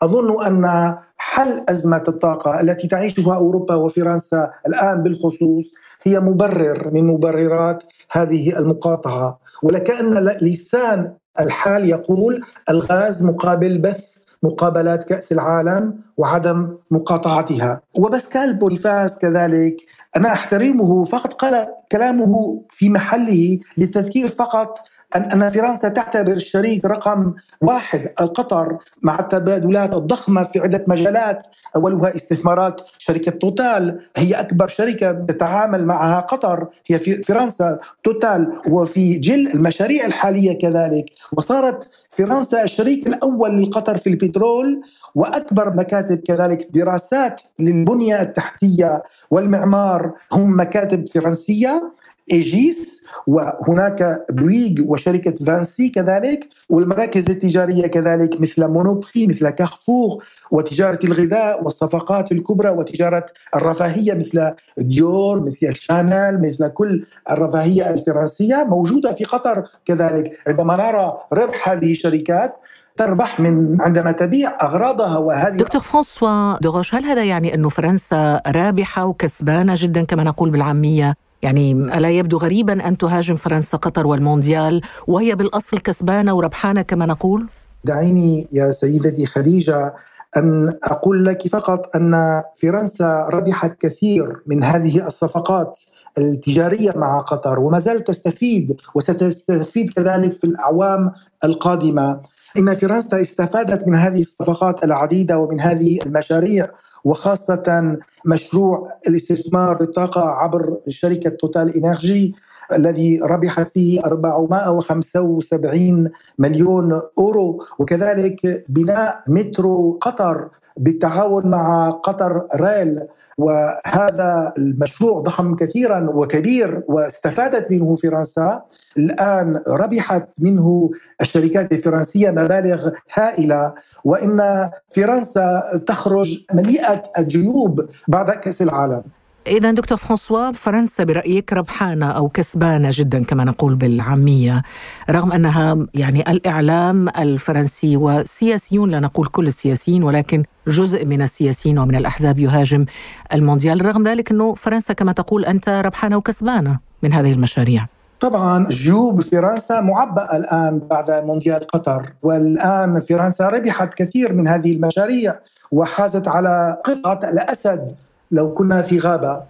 أظن 0.02 0.46
أن 0.46 0.94
حل 1.18 1.64
أزمة 1.68 2.02
الطاقة 2.09 2.61
التي 2.61 2.88
تعيشها 2.88 3.35
أوروبا 3.37 3.74
وفرنسا 3.74 4.50
الآن 4.66 5.02
بالخصوص 5.02 5.64
هي 6.02 6.20
مبرر 6.20 6.90
من 6.90 7.06
مبررات 7.06 7.82
هذه 8.11 8.59
المقاطعة. 8.59 9.38
ولكأن 9.62 10.14
لسان 10.42 11.12
الحال 11.40 11.88
يقول 11.88 12.40
الغاز 12.70 13.24
مقابل 13.24 13.78
بث 13.78 14.04
مقابلات 14.42 15.04
كأس 15.04 15.32
العالم 15.32 15.98
وعدم 16.16 16.76
مقاطعتها. 16.90 17.80
وباسكال 17.98 18.54
بونيفاس 18.54 19.18
كذلك. 19.18 19.76
أنا 20.16 20.32
أحترمه 20.32 21.04
فقط 21.04 21.32
قال 21.32 21.66
كلامه 21.92 22.62
في 22.68 22.88
محله 22.88 23.59
للتذكير 23.78 24.28
فقط 24.28 24.78
أن 25.16 25.51
فرنسا 25.51 25.88
تعتبر 25.88 26.33
الشريك 26.33 26.85
رقم 26.85 27.35
واحد 27.61 28.12
لقطر 28.20 28.79
مع 29.03 29.21
التبادلات 29.21 29.95
الضخمة 29.95 30.45
في 30.45 30.59
عدة 30.59 30.85
مجالات. 30.88 31.47
أولها 31.77 32.16
استثمارات 32.16 32.81
شركة 32.99 33.31
توتال 33.31 34.01
هي 34.16 34.35
أكبر 34.35 34.69
شركة 34.69 35.12
تتعامل 35.12 35.85
معها 35.85 36.21
قطر 36.21 36.69
هي 36.87 36.99
في 36.99 37.14
فرنسا 37.14 37.79
توتال 38.05 38.53
وفي 38.69 39.14
جل 39.14 39.47
المشاريع 39.55 40.07
الحالية 40.07 40.59
كذلك. 40.59 41.05
وصارت 41.33 41.88
فرنسا 42.11 42.64
الشريك 42.64 43.07
الأول 43.07 43.62
لقطر 43.62 43.97
في 43.97 44.11
البترول 44.11 44.81
وأكبر 45.14 45.77
مكاتب 45.77 46.19
كذلك 46.19 46.69
دراسات 46.71 47.40
للبنية 47.61 48.23
التحتية 48.23 49.03
والمعمار 49.31 50.12
هم 50.33 50.61
مكاتب 50.61 51.09
فرنسية. 51.09 51.92
ايجيس 52.33 52.97
وهناك 53.27 54.25
بويغ 54.31 54.83
وشركة 54.87 55.45
فينسي 55.44 55.88
كذلك 55.89 56.49
والمراكز 56.69 57.31
التجارية 57.31 57.87
كذلك 57.87 58.41
مثل 58.41 58.67
مونوبري 58.69 59.27
مثل 59.27 59.51
كارفور 59.51 60.25
وتجارة 60.51 60.99
الغذاء 61.05 61.65
والصفقات 61.65 62.33
الكبرى 62.33 62.71
وتجارة 62.71 63.27
الرفاهية 63.57 64.15
مثل 64.15 64.51
ديور 64.79 65.41
مثل 65.41 65.75
شانيل 65.75 66.41
مثل 66.41 66.69
كل 66.69 67.05
الرفاهية 67.31 67.91
الفرنسية 67.91 68.65
موجودة 68.69 69.12
في 69.12 69.25
قطر 69.25 69.65
كذلك. 69.85 70.39
عندما 70.47 70.77
نرى 70.77 71.19
ربح 71.33 71.69
هذه 71.69 71.93
الشركات 71.93 72.55
تربح 72.97 73.41
من 73.41 73.81
عندما 73.81 74.12
تبيع 74.12 74.62
أغراضها 74.62 75.19
وهذه 75.19 75.57
دكتور 75.57 75.81
فرانسوا 75.81 76.59
دوغوش 76.61 76.95
هل 76.95 77.05
هذا 77.05 77.25
يعني 77.25 77.55
انه 77.55 77.69
فرنسا 77.69 78.41
رابحة 78.47 79.07
وكسبانة 79.07 79.75
جدا 79.77 80.05
كما 80.05 80.25
نقول 80.25 80.51
بالعامية؟ 80.51 81.26
يعني 81.46 81.72
ألا 81.72 82.11
يبدو 82.11 82.37
غريبا 82.38 82.88
أن 82.88 82.98
تهاجم 82.98 83.37
فرنسا 83.37 83.76
قطر 83.76 84.06
والمونديال 84.06 84.80
وهي 85.06 85.35
بالأصل 85.35 85.78
كسبانة 85.78 86.35
وربحانة 86.35 86.82
كما 86.82 87.06
نقول؟ 87.06 87.46
دعيني 87.87 88.49
يا 88.53 88.70
سيدتي 88.70 89.27
خديجة 89.27 89.94
أن 90.37 90.75
أقول 90.85 91.25
لك 91.25 91.49
فقط 91.49 91.96
أن 91.96 92.42
فرنسا 92.62 93.27
ربحت 93.31 93.72
كثير 93.81 94.37
من 94.46 94.64
هذه 94.64 95.07
الصفقات 95.07 95.79
التجارية 96.18 96.92
مع 96.96 97.20
قطر 97.20 97.59
وما 97.59 97.79
زالت 97.79 98.07
تستفيد 98.07 98.77
وستستفيد 98.94 99.90
كذلك 99.92 100.33
في 100.33 100.44
الأعوام 100.44 101.12
القادمة. 101.44 102.20
إن 102.59 102.75
فرنسا 102.75 103.20
استفادت 103.20 103.88
من 103.88 103.94
هذه 103.94 104.20
الصفقات 104.20 104.85
العديدة 104.85 105.38
ومن 105.38 105.61
هذه 105.61 105.99
المشاريع 106.07 106.68
وخاصة 107.05 107.96
مشروع 108.27 108.88
الاستثمار 109.09 109.77
بالطاقة 109.77 110.20
عبر 110.20 110.77
شركة 110.88 111.31
توتال 111.31 111.77
إنرجي. 111.77 112.35
الذي 112.72 113.20
ربحت 113.22 113.68
فيه 113.68 114.05
475 114.05 116.11
مليون 116.38 117.00
أورو. 117.18 117.64
وكذلك 117.79 118.64
بناء 118.68 119.22
مترو 119.29 119.98
قطر 120.00 120.48
بالتعاون 120.76 121.50
مع 121.50 121.90
قطر 121.90 122.46
ريل. 122.55 123.00
وهذا 123.38 124.52
المشروع 124.59 125.20
ضخم 125.20 125.55
كثيرا 125.55 126.11
وكبير 126.11 126.83
واستفادت 126.88 127.70
منه 127.70 127.94
فرنسا. 127.94 128.62
الآن 128.98 129.62
ربحت 129.68 130.33
منه 130.40 130.90
الشركات 131.20 131.72
الفرنسية 131.72 132.31
مبالغ 132.31 132.90
هائلة. 133.14 133.74
وإن 134.05 134.70
فرنسا 134.96 135.62
تخرج 135.87 136.38
مليئة 136.55 137.02
الجيوب 137.18 137.87
بعد 138.09 138.31
كأس 138.31 138.62
العالم. 138.62 139.02
إذا 139.46 139.70
دكتور 139.70 139.98
فرانسوا 139.98 140.52
فرنسا 140.52 141.04
برأيك 141.04 141.52
ربحانة 141.52 142.11
أو 142.11 142.28
كسبانة 142.28 142.90
جدا 142.92 143.24
كما 143.24 143.44
نقول 143.44 143.74
بالعامية 143.74 144.62
رغم 145.11 145.32
أنها 145.32 145.87
يعني 145.94 146.30
الإعلام 146.30 147.09
الفرنسي 147.09 147.96
وسياسيون 147.96 148.90
لا 148.90 149.00
نقول 149.00 149.26
كل 149.26 149.46
السياسيين 149.46 150.02
ولكن 150.02 150.44
جزء 150.68 151.04
من 151.04 151.22
السياسيين 151.22 151.78
ومن 151.78 151.94
الأحزاب 151.94 152.38
يهاجم 152.38 152.85
المونديال 153.32 153.87
رغم 153.87 154.09
ذلك 154.09 154.30
أنه 154.30 154.54
فرنسا 154.54 154.94
كما 154.94 155.12
تقول 155.12 155.44
أنت 155.44 155.68
ربحانة 155.68 156.16
وكسبانة 156.16 156.78
من 157.02 157.12
هذه 157.12 157.32
المشاريع. 157.32 157.87
طبعا 158.20 158.66
جيوب 158.68 159.20
فرنسا 159.20 159.80
معبأة 159.80 160.37
الآن 160.37 160.78
بعد 160.78 161.11
مونديال 161.11 161.66
قطر 161.66 162.12
والآن 162.22 163.00
فرنسا 163.00 163.48
ربحت 163.48 163.94
كثير 163.94 164.32
من 164.32 164.48
هذه 164.48 164.72
المشاريع 164.72 165.35
وحازت 165.72 166.28
على 166.28 166.76
قطعة 166.85 167.20
الأسد. 167.30 168.06
لو 168.31 168.55
كنا 168.55 168.83
في 168.83 168.99
غابة. 168.99 169.43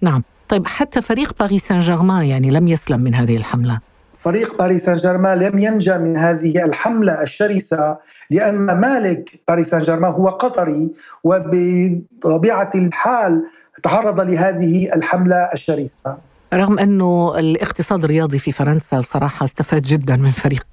نعم. 0.00 0.22
طيب 0.48 0.66
حتى 0.66 1.02
فريق 1.02 1.38
باريس 1.40 1.66
سان 1.66 1.78
جيرمان 1.78 2.26
يعني 2.26 2.50
لم 2.50 2.68
يسلم 2.68 3.00
من 3.00 3.14
هذه 3.14 3.36
الحملة. 3.36 3.78
فريق 4.14 4.58
باريس 4.58 4.84
سان 4.84 4.96
جيرمان 4.96 5.38
لم 5.38 5.58
ينجى 5.58 5.98
من 5.98 6.16
هذه 6.16 6.64
الحملة 6.64 7.22
الشرسة 7.22 7.96
لأن 8.30 8.80
مالك 8.80 9.30
باريس 9.48 9.68
سان 9.70 9.82
جيرمان 9.82 10.12
هو 10.12 10.28
قطري 10.28 10.90
وبطبيعة 11.24 12.70
الحال 12.74 13.42
تعرض 13.82 14.20
لهذه 14.20 14.94
الحملة 14.94 15.36
الشرسة. 15.54 16.16
رغم 16.54 16.78
أنه 16.78 17.38
الاقتصاد 17.38 18.04
الرياضي 18.04 18.38
في 18.38 18.52
فرنسا 18.52 19.00
بصراحة 19.00 19.44
استفاد 19.44 19.82
جدا 19.82 20.16
من 20.16 20.30
فريق 20.30 20.66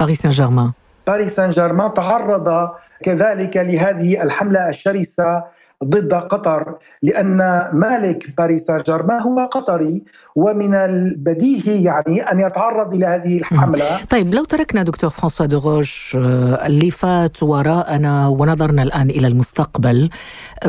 باريس 0.00 0.20
سان 0.20 0.30
جيرمان 0.30 0.72
باريس 1.06 1.34
سان 1.34 1.50
جيرمان 1.50 1.94
تعرض 1.94 2.68
كذلك 3.02 3.56
لهذه 3.56 4.22
الحملة 4.22 4.68
الشرسة 4.68 5.44
ضد 5.84 6.14
قطر 6.14 6.74
لأن 7.02 7.36
مالك 7.72 8.36
باريس 8.38 8.62
سان 8.64 8.82
جيرمان 8.82 9.20
هو 9.20 9.38
قطري 9.38 10.02
ومن 10.36 10.74
البديهي 10.74 11.82
يعني 11.84 12.20
أن 12.20 12.40
يتعرض 12.40 12.94
إلى 12.94 13.06
هذه 13.06 13.38
الحملة. 13.38 14.04
طيب 14.10 14.34
لو 14.34 14.44
تركنا 14.44 14.82
دكتور 14.82 15.10
فرانسوا 15.10 15.46
دوغوش 15.46 16.16
آه، 16.20 16.66
اللي 16.66 16.90
فات 16.90 17.42
وراءنا 17.42 18.26
ونظرنا 18.26 18.82
الآن 18.82 19.10
إلى 19.10 19.26
المستقبل 19.26 20.10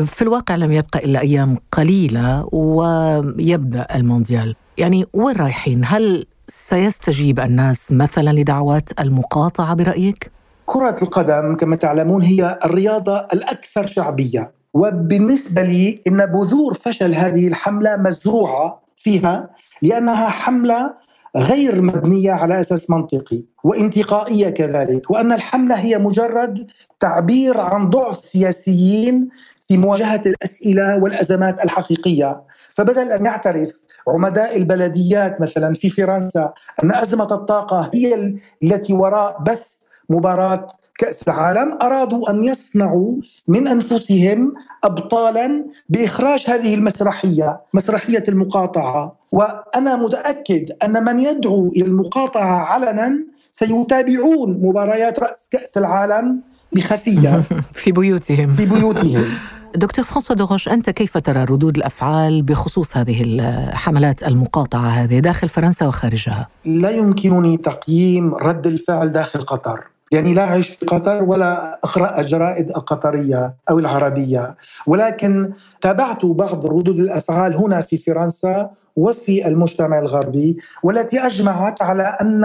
في 0.04 0.22
الواقع 0.22 0.54
لم 0.56 0.72
يبقى 0.72 1.04
إلا 1.04 1.20
أيام 1.20 1.56
قليلة 1.72 2.48
ويبدأ 2.52 3.86
المونديال. 3.94 4.56
يعني 4.78 5.06
وين 5.12 5.36
رايحين؟ 5.36 5.82
هل 5.84 6.26
سيستجيب 6.54 7.40
الناس 7.40 7.92
مثلا 7.92 8.30
لدعوات 8.30 9.00
المقاطعة 9.00 9.74
برأيك؟ 9.74 10.30
كرة 10.66 10.96
القدم 11.02 11.56
كما 11.56 11.76
تعلمون 11.76 12.22
هي 12.22 12.58
الرياضة 12.64 13.18
الأكثر 13.18 13.86
شعبية 13.86 14.52
وبالنسبة 14.74 15.62
لي 15.62 16.00
إن 16.06 16.26
بذور 16.26 16.74
فشل 16.74 17.14
هذه 17.14 17.48
الحملة 17.48 17.96
مزروعة 17.96 18.82
فيها 18.96 19.50
لأنها 19.82 20.28
حملة 20.28 20.94
غير 21.36 21.82
مبنية 21.82 22.32
على 22.32 22.60
أساس 22.60 22.90
منطقي 22.90 23.42
وانتقائية 23.64 24.50
كذلك 24.50 25.10
وأن 25.10 25.32
الحملة 25.32 25.74
هي 25.74 25.98
مجرد 25.98 26.70
تعبير 27.00 27.60
عن 27.60 27.90
ضعف 27.90 28.16
سياسيين 28.16 29.28
في 29.68 29.76
مواجهة 29.76 30.22
الأسئلة 30.26 30.98
والأزمات 31.02 31.64
الحقيقية. 31.64 32.42
فبدل 32.74 33.12
أن 33.12 33.24
يعترف 33.26 33.82
عمداء 34.08 34.56
البلديات 34.56 35.40
مثلا 35.40 35.74
في 35.74 35.90
فرنسا 35.90 36.52
أن 36.84 36.94
أزمة 36.94 37.34
الطاقة 37.34 37.90
هي 37.94 38.34
التي 38.62 38.92
وراء 38.92 39.42
بث 39.42 39.66
مباراة 40.10 40.68
كأس 40.98 41.22
العالم 41.28 41.78
أرادوا 41.82 42.30
أن 42.30 42.44
يصنعوا 42.44 43.14
من 43.48 43.68
أنفسهم 43.68 44.54
أبطالا 44.84 45.64
بإخراج 45.88 46.44
هذه 46.48 46.74
المسرحية 46.74 47.60
مسرحية 47.74 48.24
المقاطعة. 48.28 49.16
وأنا 49.32 49.96
متأكد 49.96 50.72
أن 50.84 51.04
من 51.04 51.18
يدعو 51.18 51.66
إلى 51.66 51.84
المقاطعة 51.84 52.64
علنا 52.64 53.24
سيتابعون 53.50 54.50
مباريات 54.62 55.18
رأس 55.18 55.48
كأس 55.50 55.78
العالم 55.78 56.40
بخفية. 56.72 57.42
في 57.82 57.92
بيوتهم. 57.92 58.52
في 58.52 58.66
بيوتهم. 58.66 59.24
دكتور 59.76 60.04
فرانسوا 60.04 60.36
دوغوش 60.36 60.68
أنت 60.68 60.90
كيف 60.90 61.18
ترى 61.18 61.44
ردود 61.44 61.76
الأفعال 61.76 62.42
بخصوص 62.42 62.96
هذه 62.96 63.22
الحملات 63.22 64.22
المقاطعة 64.22 64.88
هذه 64.88 65.18
داخل 65.18 65.48
فرنسا 65.48 65.86
وخارجها؟ 65.86 66.48
لا 66.64 66.90
يمكنني 66.90 67.56
تقييم 67.56 68.34
رد 68.34 68.66
الفعل 68.66 69.12
داخل 69.12 69.42
قطر 69.42 69.84
يعني 70.12 70.34
لا 70.34 70.44
أعيش 70.44 70.68
في 70.68 70.86
قطر 70.86 71.22
ولا 71.22 71.80
أقرأ 71.84 72.20
الجرائد 72.20 72.70
القطرية 72.70 73.54
أو 73.70 73.78
العربية 73.78 74.56
ولكن 74.86 75.52
تابعت 75.80 76.26
بعض 76.26 76.66
ردود 76.66 76.98
الأفعال 76.98 77.54
هنا 77.54 77.80
في 77.80 77.98
فرنسا 77.98 78.70
وفي 78.96 79.46
المجتمع 79.46 79.98
الغربي 79.98 80.58
والتي 80.82 81.18
أجمعت 81.20 81.82
على 81.82 82.02
أن 82.02 82.44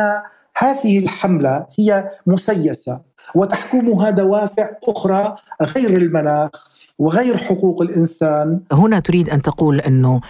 هذه 0.57 0.99
الحملة 0.99 1.65
هي 1.79 2.07
مسيسة 2.27 3.01
وتحكمها 3.35 4.09
دوافع 4.09 4.69
أخرى 4.87 5.35
غير 5.61 5.97
المناخ 5.97 6.76
وغير 6.99 7.37
حقوق 7.37 7.81
الإنسان. 7.81 8.59
هنا 8.71 8.99
تريد 8.99 9.29
أن 9.29 9.41
تقول 9.41 9.79
أنه 9.79 10.21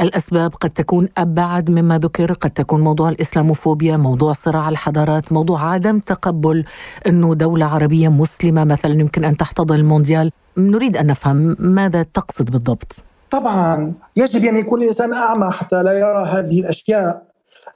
الأسباب 0.00 0.54
قد 0.54 0.70
تكون 0.70 1.08
أبعد 1.18 1.70
مما 1.70 1.98
ذكر 1.98 2.32
قد 2.32 2.50
تكون 2.50 2.80
موضوع 2.80 3.08
الإسلاموفوبيا 3.08 3.96
موضوع 3.96 4.32
صراع 4.32 4.68
الحضارات 4.68 5.32
موضوع 5.32 5.72
عدم 5.72 5.98
تقبل 5.98 6.64
أنه 7.06 7.34
دولة 7.34 7.66
عربية 7.66 8.08
مسلمة 8.08 8.64
مثلا 8.64 9.00
يمكن 9.00 9.24
أن 9.24 9.36
تحتضن 9.36 9.74
المونديال. 9.74 10.30
نريد 10.56 10.96
أن 10.96 11.06
نفهم 11.06 11.56
ماذا 11.58 12.02
تقصد 12.02 12.50
بالضبط. 12.50 12.96
طبعا 13.30 13.94
يجب 14.16 14.44
أن 14.44 14.56
يكون 14.56 14.82
الإنسان 14.82 15.12
أعمى 15.12 15.50
حتى 15.50 15.82
لا 15.82 15.92
يرى 15.92 16.24
هذه 16.24 16.60
الأشياء. 16.60 17.22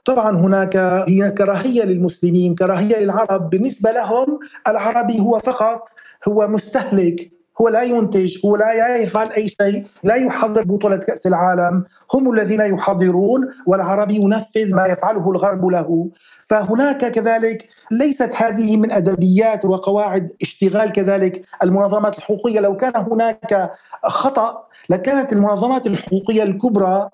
طبعا 0.05 0.37
هناك 0.37 0.77
هي 1.07 1.31
كراهية 1.31 1.83
للمسلمين 1.83 2.55
كراهية 2.55 3.03
للعرب. 3.03 3.49
بالنسبة 3.49 3.91
لهم 3.91 4.39
العربي 4.67 5.19
هو 5.19 5.39
فقط 5.39 5.89
هو 6.27 6.47
مستهلك. 6.47 7.36
هو 7.61 7.69
لا 7.69 7.81
ينتج 7.81 8.37
هو 8.45 8.55
لا 8.55 8.95
يفعل 8.95 9.31
أي 9.31 9.47
شيء 9.47 9.85
لا 10.03 10.15
يحضر 10.15 10.63
بطولة 10.63 10.97
كأس 10.97 11.27
العالم. 11.27 11.83
هم 12.13 12.33
الذين 12.33 12.61
يحضرون 12.61 13.47
والعرب 13.67 14.11
ينفذ 14.11 14.75
ما 14.75 14.85
يفعله 14.85 15.31
الغرب 15.31 15.65
له. 15.65 16.09
فهناك 16.49 17.11
كذلك 17.11 17.67
ليست 17.91 18.31
هذه 18.35 18.77
من 18.77 18.91
أدبيات 18.91 19.65
وقواعد 19.65 20.31
اشتغال 20.41 20.91
كذلك 20.91 21.41
المنظمات 21.63 22.17
الحقوقية. 22.17 22.59
لو 22.59 22.77
كان 22.77 22.93
هناك 22.95 23.71
خطأ 24.03 24.63
لكانت 24.89 25.33
المنظمات 25.33 25.87
الحقوقية 25.87 26.43
الكبرى 26.43 27.09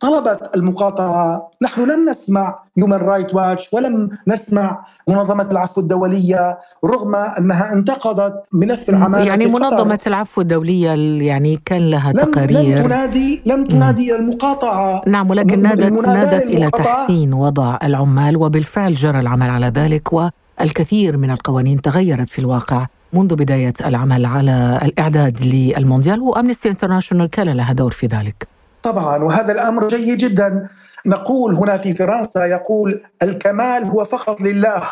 طلبت 0.00 0.50
المقاطعة. 0.56 1.50
نحن 1.62 1.80
لم 1.90 2.10
نسمع 2.10 2.58
هيومن 2.78 2.96
رايت 2.96 3.34
واتش 3.34 3.68
ولم 3.72 4.10
نسمع 4.28 4.84
منظمة 5.08 5.48
العفو 5.50 5.80
الدولية 5.80 6.58
رغم 6.84 7.14
أنها 7.14 7.72
انتقدت 7.72 8.34
ملف 8.52 8.88
العمالة 8.88 9.24
يعني 9.24 9.46
منظمة 9.46 9.98
العفو 10.06 10.40
الدولية 10.40 10.90
يعني 11.26 11.60
كان 11.64 11.90
لها 11.90 12.12
لم 12.12 12.18
تقارير. 12.18 12.78
لم 12.78 12.86
تنادي 12.86 13.42
لم 13.46 13.66
تنادي 13.66 14.16
المقاطعة. 14.16 15.02
نعم 15.06 15.30
ولكن 15.30 15.62
نادت 15.62 16.06
نادت 16.06 16.42
إلى 16.42 16.70
تحسين 16.70 17.32
وضع 17.32 17.78
العمال 17.82 18.36
وبالفعل 18.36 18.94
جرى 18.94 19.20
العمل 19.20 19.50
على 19.50 19.66
ذلك 19.66 20.08
والكثير 20.12 21.16
من 21.16 21.30
القوانين 21.30 21.82
تغيرت 21.82 22.28
في 22.28 22.38
الواقع 22.38 22.86
منذ 23.12 23.34
بداية 23.34 23.74
العمل 23.86 24.26
على 24.26 24.80
الإعداد 24.82 25.40
للمونديال 25.42 26.20
وأمنستي 26.20 26.68
انترناشونال 26.68 27.30
كان 27.30 27.48
لها 27.48 27.72
دور 27.72 27.90
في 27.90 28.06
ذلك. 28.06 28.57
طبعا 28.82 29.24
وهذا 29.24 29.52
الأمر 29.52 29.88
جيد 29.88 30.18
جدا. 30.18 30.68
نقول 31.06 31.54
هنا 31.54 31.76
في 31.76 31.94
فرنسا 31.94 32.44
يقول 32.44 33.02
الكمال 33.22 33.84
هو 33.84 34.04
فقط 34.04 34.40
لله. 34.40 34.82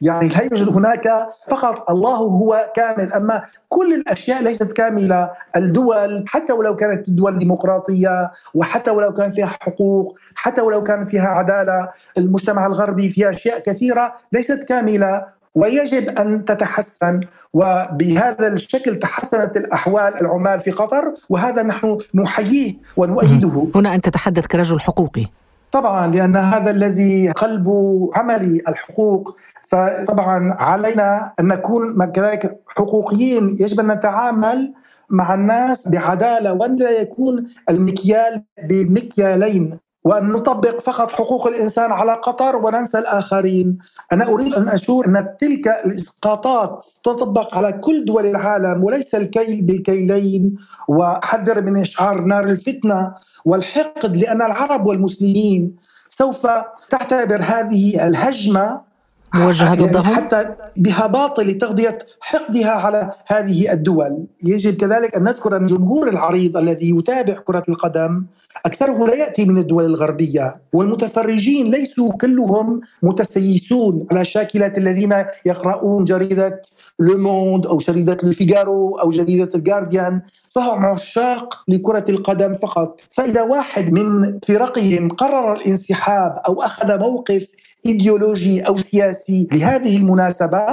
يعني 0.00 0.28
لا 0.28 0.42
يوجد 0.42 0.76
هناك 0.76 1.28
فقط 1.48 1.90
الله 1.90 2.16
هو 2.16 2.72
كامل؟ 2.74 3.12
أما 3.12 3.42
كل 3.68 3.94
الأشياء 3.94 4.42
ليست 4.42 4.72
كاملة. 4.72 5.30
الدول 5.56 6.24
حتى 6.28 6.52
ولو 6.52 6.76
كانت 6.76 7.08
الدول 7.08 7.38
ديمقراطية 7.38 8.30
وحتى 8.54 8.90
ولو 8.90 9.12
كان 9.12 9.30
فيها 9.30 9.46
حقوق 9.46 10.18
حتى 10.34 10.60
ولو 10.60 10.82
كان 10.82 11.04
فيها 11.04 11.28
عدالة 11.28 11.88
المجتمع 12.18 12.66
الغربي 12.66 13.08
فيها 13.10 13.30
أشياء 13.30 13.58
كثيرة 13.58 14.14
ليست 14.32 14.64
كاملة. 14.64 15.39
ويجب 15.54 16.18
أن 16.18 16.44
تتحسن 16.44 17.20
وبهذا 17.52 18.48
الشكل 18.48 18.98
تحسنت 18.98 19.56
الأحوال 19.56 20.20
العمال 20.20 20.60
في 20.60 20.70
قطر 20.70 21.14
وهذا 21.28 21.62
نحن 21.62 21.98
نحييه 22.14 22.74
ونؤيده. 22.96 23.66
هنا 23.74 23.94
أنت 23.94 24.08
تتحدث 24.08 24.46
كرجل 24.46 24.80
حقوقي. 24.80 25.26
طبعا 25.72 26.06
لأن 26.06 26.36
هذا 26.36 26.70
الذي 26.70 27.30
قلب 27.30 27.68
عملي 28.14 28.62
الحقوق 28.68 29.36
فطبعا 29.68 30.56
علينا 30.58 31.32
أن 31.40 31.48
نكون 31.48 32.04
كذلك 32.04 32.60
حقوقيين. 32.76 33.48
يجب 33.60 33.80
أن 33.80 33.86
نتعامل 33.86 34.72
مع 35.10 35.34
الناس 35.34 35.88
بعدالة 35.88 36.52
وأن 36.52 36.76
لا 36.76 36.90
يكون 36.90 37.44
المكيال 37.70 38.42
بمكيالين. 38.62 39.78
وأن 40.04 40.28
نطبق 40.28 40.80
فقط 40.80 41.10
حقوق 41.10 41.46
الإنسان 41.46 41.92
على 41.92 42.12
قطر 42.12 42.56
وننسى 42.56 42.98
الآخرين. 42.98 43.78
أنا 44.12 44.28
أريد 44.28 44.54
أن 44.54 44.68
أشور 44.68 45.06
أن 45.06 45.26
تلك 45.40 45.68
الإسقاطات 45.68 46.84
تطبق 47.04 47.54
على 47.54 47.72
كل 47.72 48.04
دول 48.04 48.26
العالم 48.26 48.84
وليس 48.84 49.14
الكيل 49.14 49.62
بالكيلين. 49.62 50.56
وحذر 50.88 51.62
من 51.62 51.76
إشعار 51.76 52.20
نار 52.20 52.44
الفتنة 52.44 53.14
والحقد 53.44 54.16
لأن 54.16 54.42
العرب 54.42 54.86
والمسلمين 54.86 55.76
سوف 56.08 56.46
تعتبر 56.90 57.42
هذه 57.42 58.06
الهجمة 58.06 58.89
موجهة 59.34 59.66
يعني 59.66 59.84
ضدهم؟ 59.84 60.14
حتى 60.14 60.54
بها 60.76 61.06
باطل 61.06 61.46
لتغذية 61.46 61.98
حقدها 62.20 62.70
على 62.70 63.10
هذه 63.26 63.72
الدول. 63.72 64.24
يجب 64.44 64.74
كذلك 64.76 65.16
أن 65.16 65.22
نذكر 65.22 65.56
أن 65.56 65.62
الجمهور 65.62 66.08
العريض 66.08 66.56
الذي 66.56 66.90
يتابع 66.98 67.34
كرة 67.34 67.62
القدم 67.68 68.26
أكثره 68.66 69.06
لا 69.06 69.14
يأتي 69.14 69.44
من 69.44 69.58
الدول 69.58 69.84
الغربية 69.84 70.60
والمتفرجين 70.72 71.70
ليسوا 71.70 72.12
كلهم 72.12 72.80
متسيسون 73.02 74.06
على 74.10 74.24
شاكلة 74.24 74.72
الذين 74.76 75.24
يقرؤون 75.46 76.04
جريدة 76.04 76.62
لوموند 76.98 77.66
أو 77.66 77.76
جريدة 77.76 78.18
الفيغارو 78.22 78.98
أو 78.98 79.10
جريدة 79.10 79.50
الجارديان 79.54 80.22
فهم 80.54 80.86
عشاق 80.86 81.64
لكرة 81.68 82.04
القدم 82.08 82.52
فقط. 82.52 83.00
فإذا 83.10 83.42
واحد 83.42 83.92
من 83.92 84.38
فرقهم 84.48 85.08
قرر 85.08 85.54
الانسحاب 85.54 86.42
أو 86.46 86.62
أخذ 86.62 86.98
موقف 86.98 87.46
إيديولوجي 87.86 88.60
أو 88.60 88.80
سياسي 88.80 89.48
لهذه 89.52 89.96
المناسبة 89.96 90.66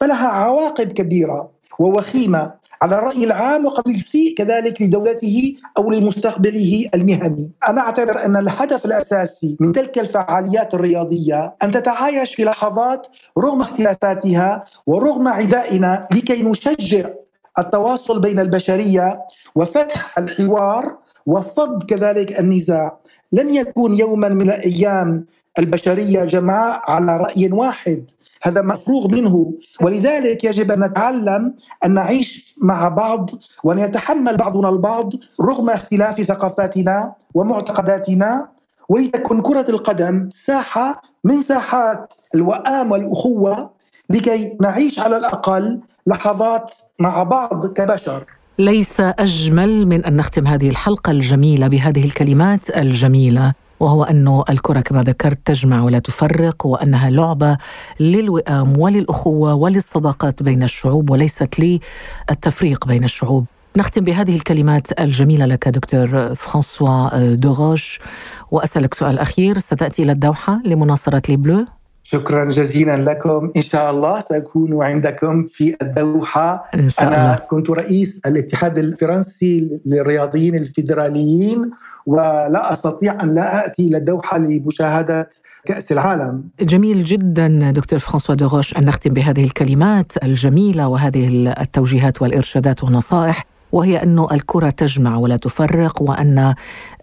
فلها 0.00 0.28
عواقب 0.28 0.92
كبيرة 0.92 1.50
ووخيمه 1.78 2.52
على 2.82 2.98
الرأي 2.98 3.24
العام 3.24 3.66
وقد 3.66 3.88
يسيء 3.88 4.34
كذلك 4.36 4.82
لدولته 4.82 5.56
أو 5.78 5.90
لمستقبله 5.90 6.88
المهني. 6.94 7.50
أنا 7.68 7.80
أعتبر 7.80 8.24
أن 8.24 8.36
الهدف 8.36 8.84
الأساسي 8.84 9.56
من 9.60 9.72
تلك 9.72 9.98
الفعاليات 9.98 10.74
الرياضية 10.74 11.56
أن 11.62 11.70
تتعايش 11.70 12.34
في 12.34 12.44
لحظات 12.44 13.06
رغم 13.38 13.60
اختلافاتها 13.60 14.64
ورغم 14.86 15.28
عدائنا 15.28 16.08
لكي 16.12 16.42
نشجع 16.42 17.08
التواصل 17.58 18.20
بين 18.20 18.40
البشرية 18.40 19.20
وفتح 19.54 20.18
الحوار 20.18 20.98
وفض 21.26 21.82
كذلك 21.84 22.40
النزاع 22.40 22.98
لن 23.32 23.54
يكون 23.54 23.98
يوما 23.98 24.28
من 24.28 24.50
الأيام 24.50 25.26
البشرية 25.58 26.24
جماعة 26.24 26.82
على 26.88 27.16
رأي 27.16 27.52
واحد 27.52 28.04
هذا 28.42 28.62
مفروغ 28.62 29.08
منه. 29.08 29.52
ولذلك 29.82 30.44
يجب 30.44 30.70
أن 30.70 30.84
نتعلم 30.84 31.54
أن 31.84 31.94
نعيش 31.94 32.54
مع 32.62 32.88
بعض 32.88 33.30
وأن 33.64 33.78
يتحمل 33.78 34.36
بعضنا 34.36 34.68
البعض 34.68 35.12
رغم 35.40 35.70
اختلاف 35.70 36.20
ثقافاتنا 36.20 37.12
ومعتقداتنا. 37.34 38.48
ولتكن 38.88 39.40
كرة 39.40 39.70
القدم 39.70 40.28
ساحة 40.32 41.02
من 41.24 41.40
ساحات 41.40 42.14
الوئام 42.34 42.92
والأخوة 42.92 43.70
لكي 44.10 44.56
نعيش 44.60 44.98
على 44.98 45.16
الأقل 45.16 45.80
لحظات 46.06 46.70
مع 46.98 47.22
بعض 47.22 47.66
كبشر. 47.66 48.24
ليس 48.58 49.00
أجمل 49.00 49.86
من 49.86 50.04
أن 50.04 50.16
نختم 50.16 50.46
هذه 50.46 50.70
الحلقة 50.70 51.10
الجميلة 51.10 51.68
بهذه 51.68 52.04
الكلمات 52.04 52.76
الجميلة. 52.76 53.54
وهو 53.80 54.04
أن 54.04 54.42
الكرة 54.50 54.80
كما 54.80 55.02
ذكرت 55.02 55.38
تجمع 55.44 55.82
ولا 55.82 55.98
تفرق 55.98 56.66
وأنها 56.66 57.10
لعبة 57.10 57.58
للوئام 58.00 58.78
وللأخوة 58.78 59.54
وللصداقات 59.54 60.42
بين 60.42 60.62
الشعوب 60.62 61.10
وليست 61.10 61.80
للتفريق 62.30 62.86
بين 62.86 63.04
الشعوب. 63.04 63.46
نختم 63.76 64.04
بهذه 64.04 64.36
الكلمات 64.36 65.00
الجميلة 65.00 65.46
لك 65.46 65.68
دكتور 65.68 66.34
فرانسوا 66.34 67.34
دوغوش 67.34 68.00
وأسألك 68.50 68.94
سؤال 68.94 69.18
أخير. 69.18 69.58
ستأتي 69.58 70.02
إلى 70.02 70.12
الدوحة 70.12 70.60
لمناصرة 70.64 71.22
لي 71.28 71.36
بلو. 71.36 71.66
شكرا 72.12 72.44
جزيلا 72.44 72.96
لكم. 72.96 73.48
إن 73.56 73.62
شاء 73.62 73.90
الله 73.90 74.20
سأكون 74.20 74.82
عندكم 74.82 75.46
في 75.46 75.76
الدوحة. 75.82 76.64
إن 76.74 76.88
شاء 76.88 77.06
أنا 77.06 77.34
الله. 77.34 77.46
كنت 77.46 77.70
رئيس 77.70 78.20
الاتحاد 78.26 78.78
الفرنسي 78.78 79.70
للرياضيين 79.86 80.54
الفيدراليين 80.54 81.70
ولا 82.06 82.72
أستطيع 82.72 83.22
أن 83.22 83.34
لا 83.34 83.66
أتي 83.66 83.88
إلى 83.88 83.96
الدوحة 83.96 84.38
لمشاهدة 84.38 85.28
كأس 85.64 85.92
العالم. 85.92 86.44
جميل 86.60 87.04
جدا 87.04 87.70
دكتور 87.70 87.98
فرانسوا 87.98 88.34
دوغوش 88.34 88.76
أن 88.76 88.84
نختم 88.84 89.10
بهذه 89.14 89.44
الكلمات 89.44 90.12
الجميلة 90.22 90.88
وهذه 90.88 91.52
التوجيهات 91.60 92.22
والإرشادات 92.22 92.84
والنصائح. 92.84 93.44
وهي 93.72 94.02
أن 94.02 94.26
الكرة 94.32 94.70
تجمع 94.70 95.16
ولا 95.16 95.36
تفرق 95.36 96.02
وأن 96.02 96.54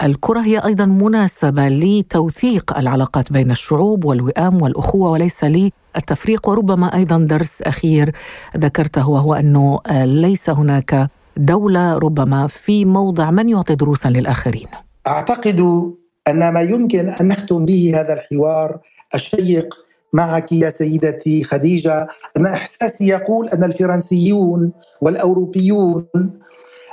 الكرة 0.03 0.39
هي 0.39 0.57
أيضا 0.59 0.85
مناسبة 0.85 1.67
لتوثيق 1.67 2.77
العلاقات 2.77 3.33
بين 3.33 3.51
الشعوب 3.51 4.05
والوئام 4.05 4.61
والأخوة 4.61 5.11
وليس 5.11 5.43
للتفريق. 5.43 6.49
وربما 6.49 6.95
أيضا 6.95 7.17
درس 7.17 7.61
أخير 7.61 8.11
ذكرته 8.57 9.09
وهو 9.09 9.33
أنه 9.33 9.79
ليس 10.05 10.49
هناك 10.49 11.09
دولة 11.37 11.97
ربما 11.97 12.47
في 12.47 12.85
موضع 12.85 13.31
من 13.31 13.49
يعطي 13.49 13.75
دروسا 13.75 14.07
للآخرين. 14.07 14.67
أعتقد 15.07 15.59
أن 16.27 16.53
ما 16.53 16.61
يمكن 16.61 17.09
أن 17.09 17.27
نختم 17.27 17.65
به 17.65 17.93
هذا 17.95 18.13
الحوار 18.13 18.79
الشيق 19.15 19.86
معك 20.13 20.51
يا 20.51 20.69
سيدتي 20.69 21.43
خديجة. 21.43 22.07
أن 22.37 22.45
إحساسي 22.45 23.07
يقول 23.07 23.47
أن 23.49 23.63
الفرنسيون 23.63 24.71
والأوروبيون 25.01 26.05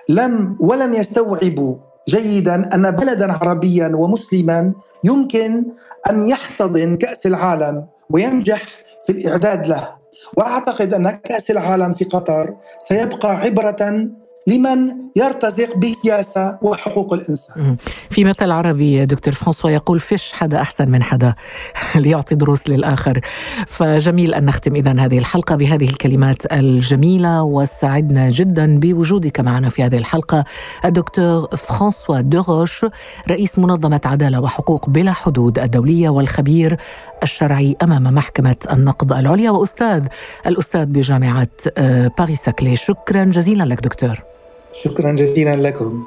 لم 0.09 0.57
ولن 0.61 0.95
يستوعبوا 0.95 1.77
جيدا 2.09 2.75
أن 2.75 2.91
بلدا 2.91 3.33
عربيا 3.33 3.93
ومسلما 3.95 4.73
يمكن 5.05 5.65
أن 6.11 6.23
يحتضن 6.23 6.97
كأس 6.97 7.27
العالم 7.27 7.87
وينجح 8.11 8.63
في 9.07 9.13
الإعداد 9.13 9.67
له. 9.67 9.89
وأعتقد 10.37 10.95
أن 10.95 11.11
كأس 11.11 11.51
العالم 11.51 11.93
في 11.93 12.05
قطر 12.05 12.57
سيبقى 12.89 13.37
عبرة 13.37 14.09
لمن 14.47 15.05
يرتزق 15.17 15.77
بالسياسة 15.77 16.59
وحقوق 16.63 17.13
الإنسان. 17.13 17.77
في 18.11 18.25
مثل 18.25 18.51
عربي 18.51 19.07
دكتور 19.07 19.35
فرانسوا 19.35 19.71
يقول 19.71 20.01
فيش 20.01 20.33
حدا 20.33 20.61
أحسن 20.61 20.91
من 20.91 21.03
حدا 21.03 21.35
ليعطي 21.95 22.35
دروس 22.35 22.69
للآخر. 22.69 23.21
فجميل 23.67 24.35
أن 24.35 24.45
نختم 24.45 24.75
إذا 24.75 24.93
هذه 25.01 25.19
الحلقة 25.19 25.57
بهذه 25.57 25.89
الكلمات 25.89 26.53
الجميلة 26.53 27.43
وسعدنا 27.43 28.31
جدا 28.31 28.81
بوجودك 28.81 29.41
معنا 29.41 29.69
في 29.69 29.83
هذه 29.83 29.99
الحلقة. 29.99 30.45
الدكتور 30.85 31.49
فرانسوا 31.57 32.21
دوغوش 32.21 32.85
رئيس 33.31 33.59
منظمة 33.59 34.01
عدالة 34.05 34.41
وحقوق 34.41 34.91
بلا 34.91 35.13
حدود 35.13 35.59
الدولية 35.59 36.09
والخبير 36.09 36.77
الشرعي 37.23 37.77
أمام 37.83 38.03
محكمة 38.03 38.57
النقض 38.73 39.13
العليا. 39.13 39.51
وأستاذ 39.51 40.05
الأستاذ 40.47 40.85
بجامعة 40.85 41.49
آه، 41.79 42.11
باريس 42.19 42.41
ساكلي. 42.41 42.77
شكرا 42.77 43.25
جزيلا 43.25 43.65
لك 43.65 43.81
دكتور. 43.81 44.34
شكرا 44.83 45.13
جزيلا 45.13 45.57
لكم. 45.57 46.05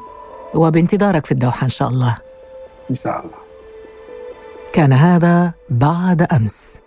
وبانتظارك 0.54 1.26
في 1.26 1.32
الدوحة 1.32 1.66
إن 1.66 1.70
شاء 1.70 1.90
الله. 1.90 2.18
إن 2.90 2.96
شاء 2.96 3.20
الله. 3.20 3.38
كان 4.74 4.94
هذا 4.94 5.52
بعد 5.70 6.22
أمس. 6.22 6.87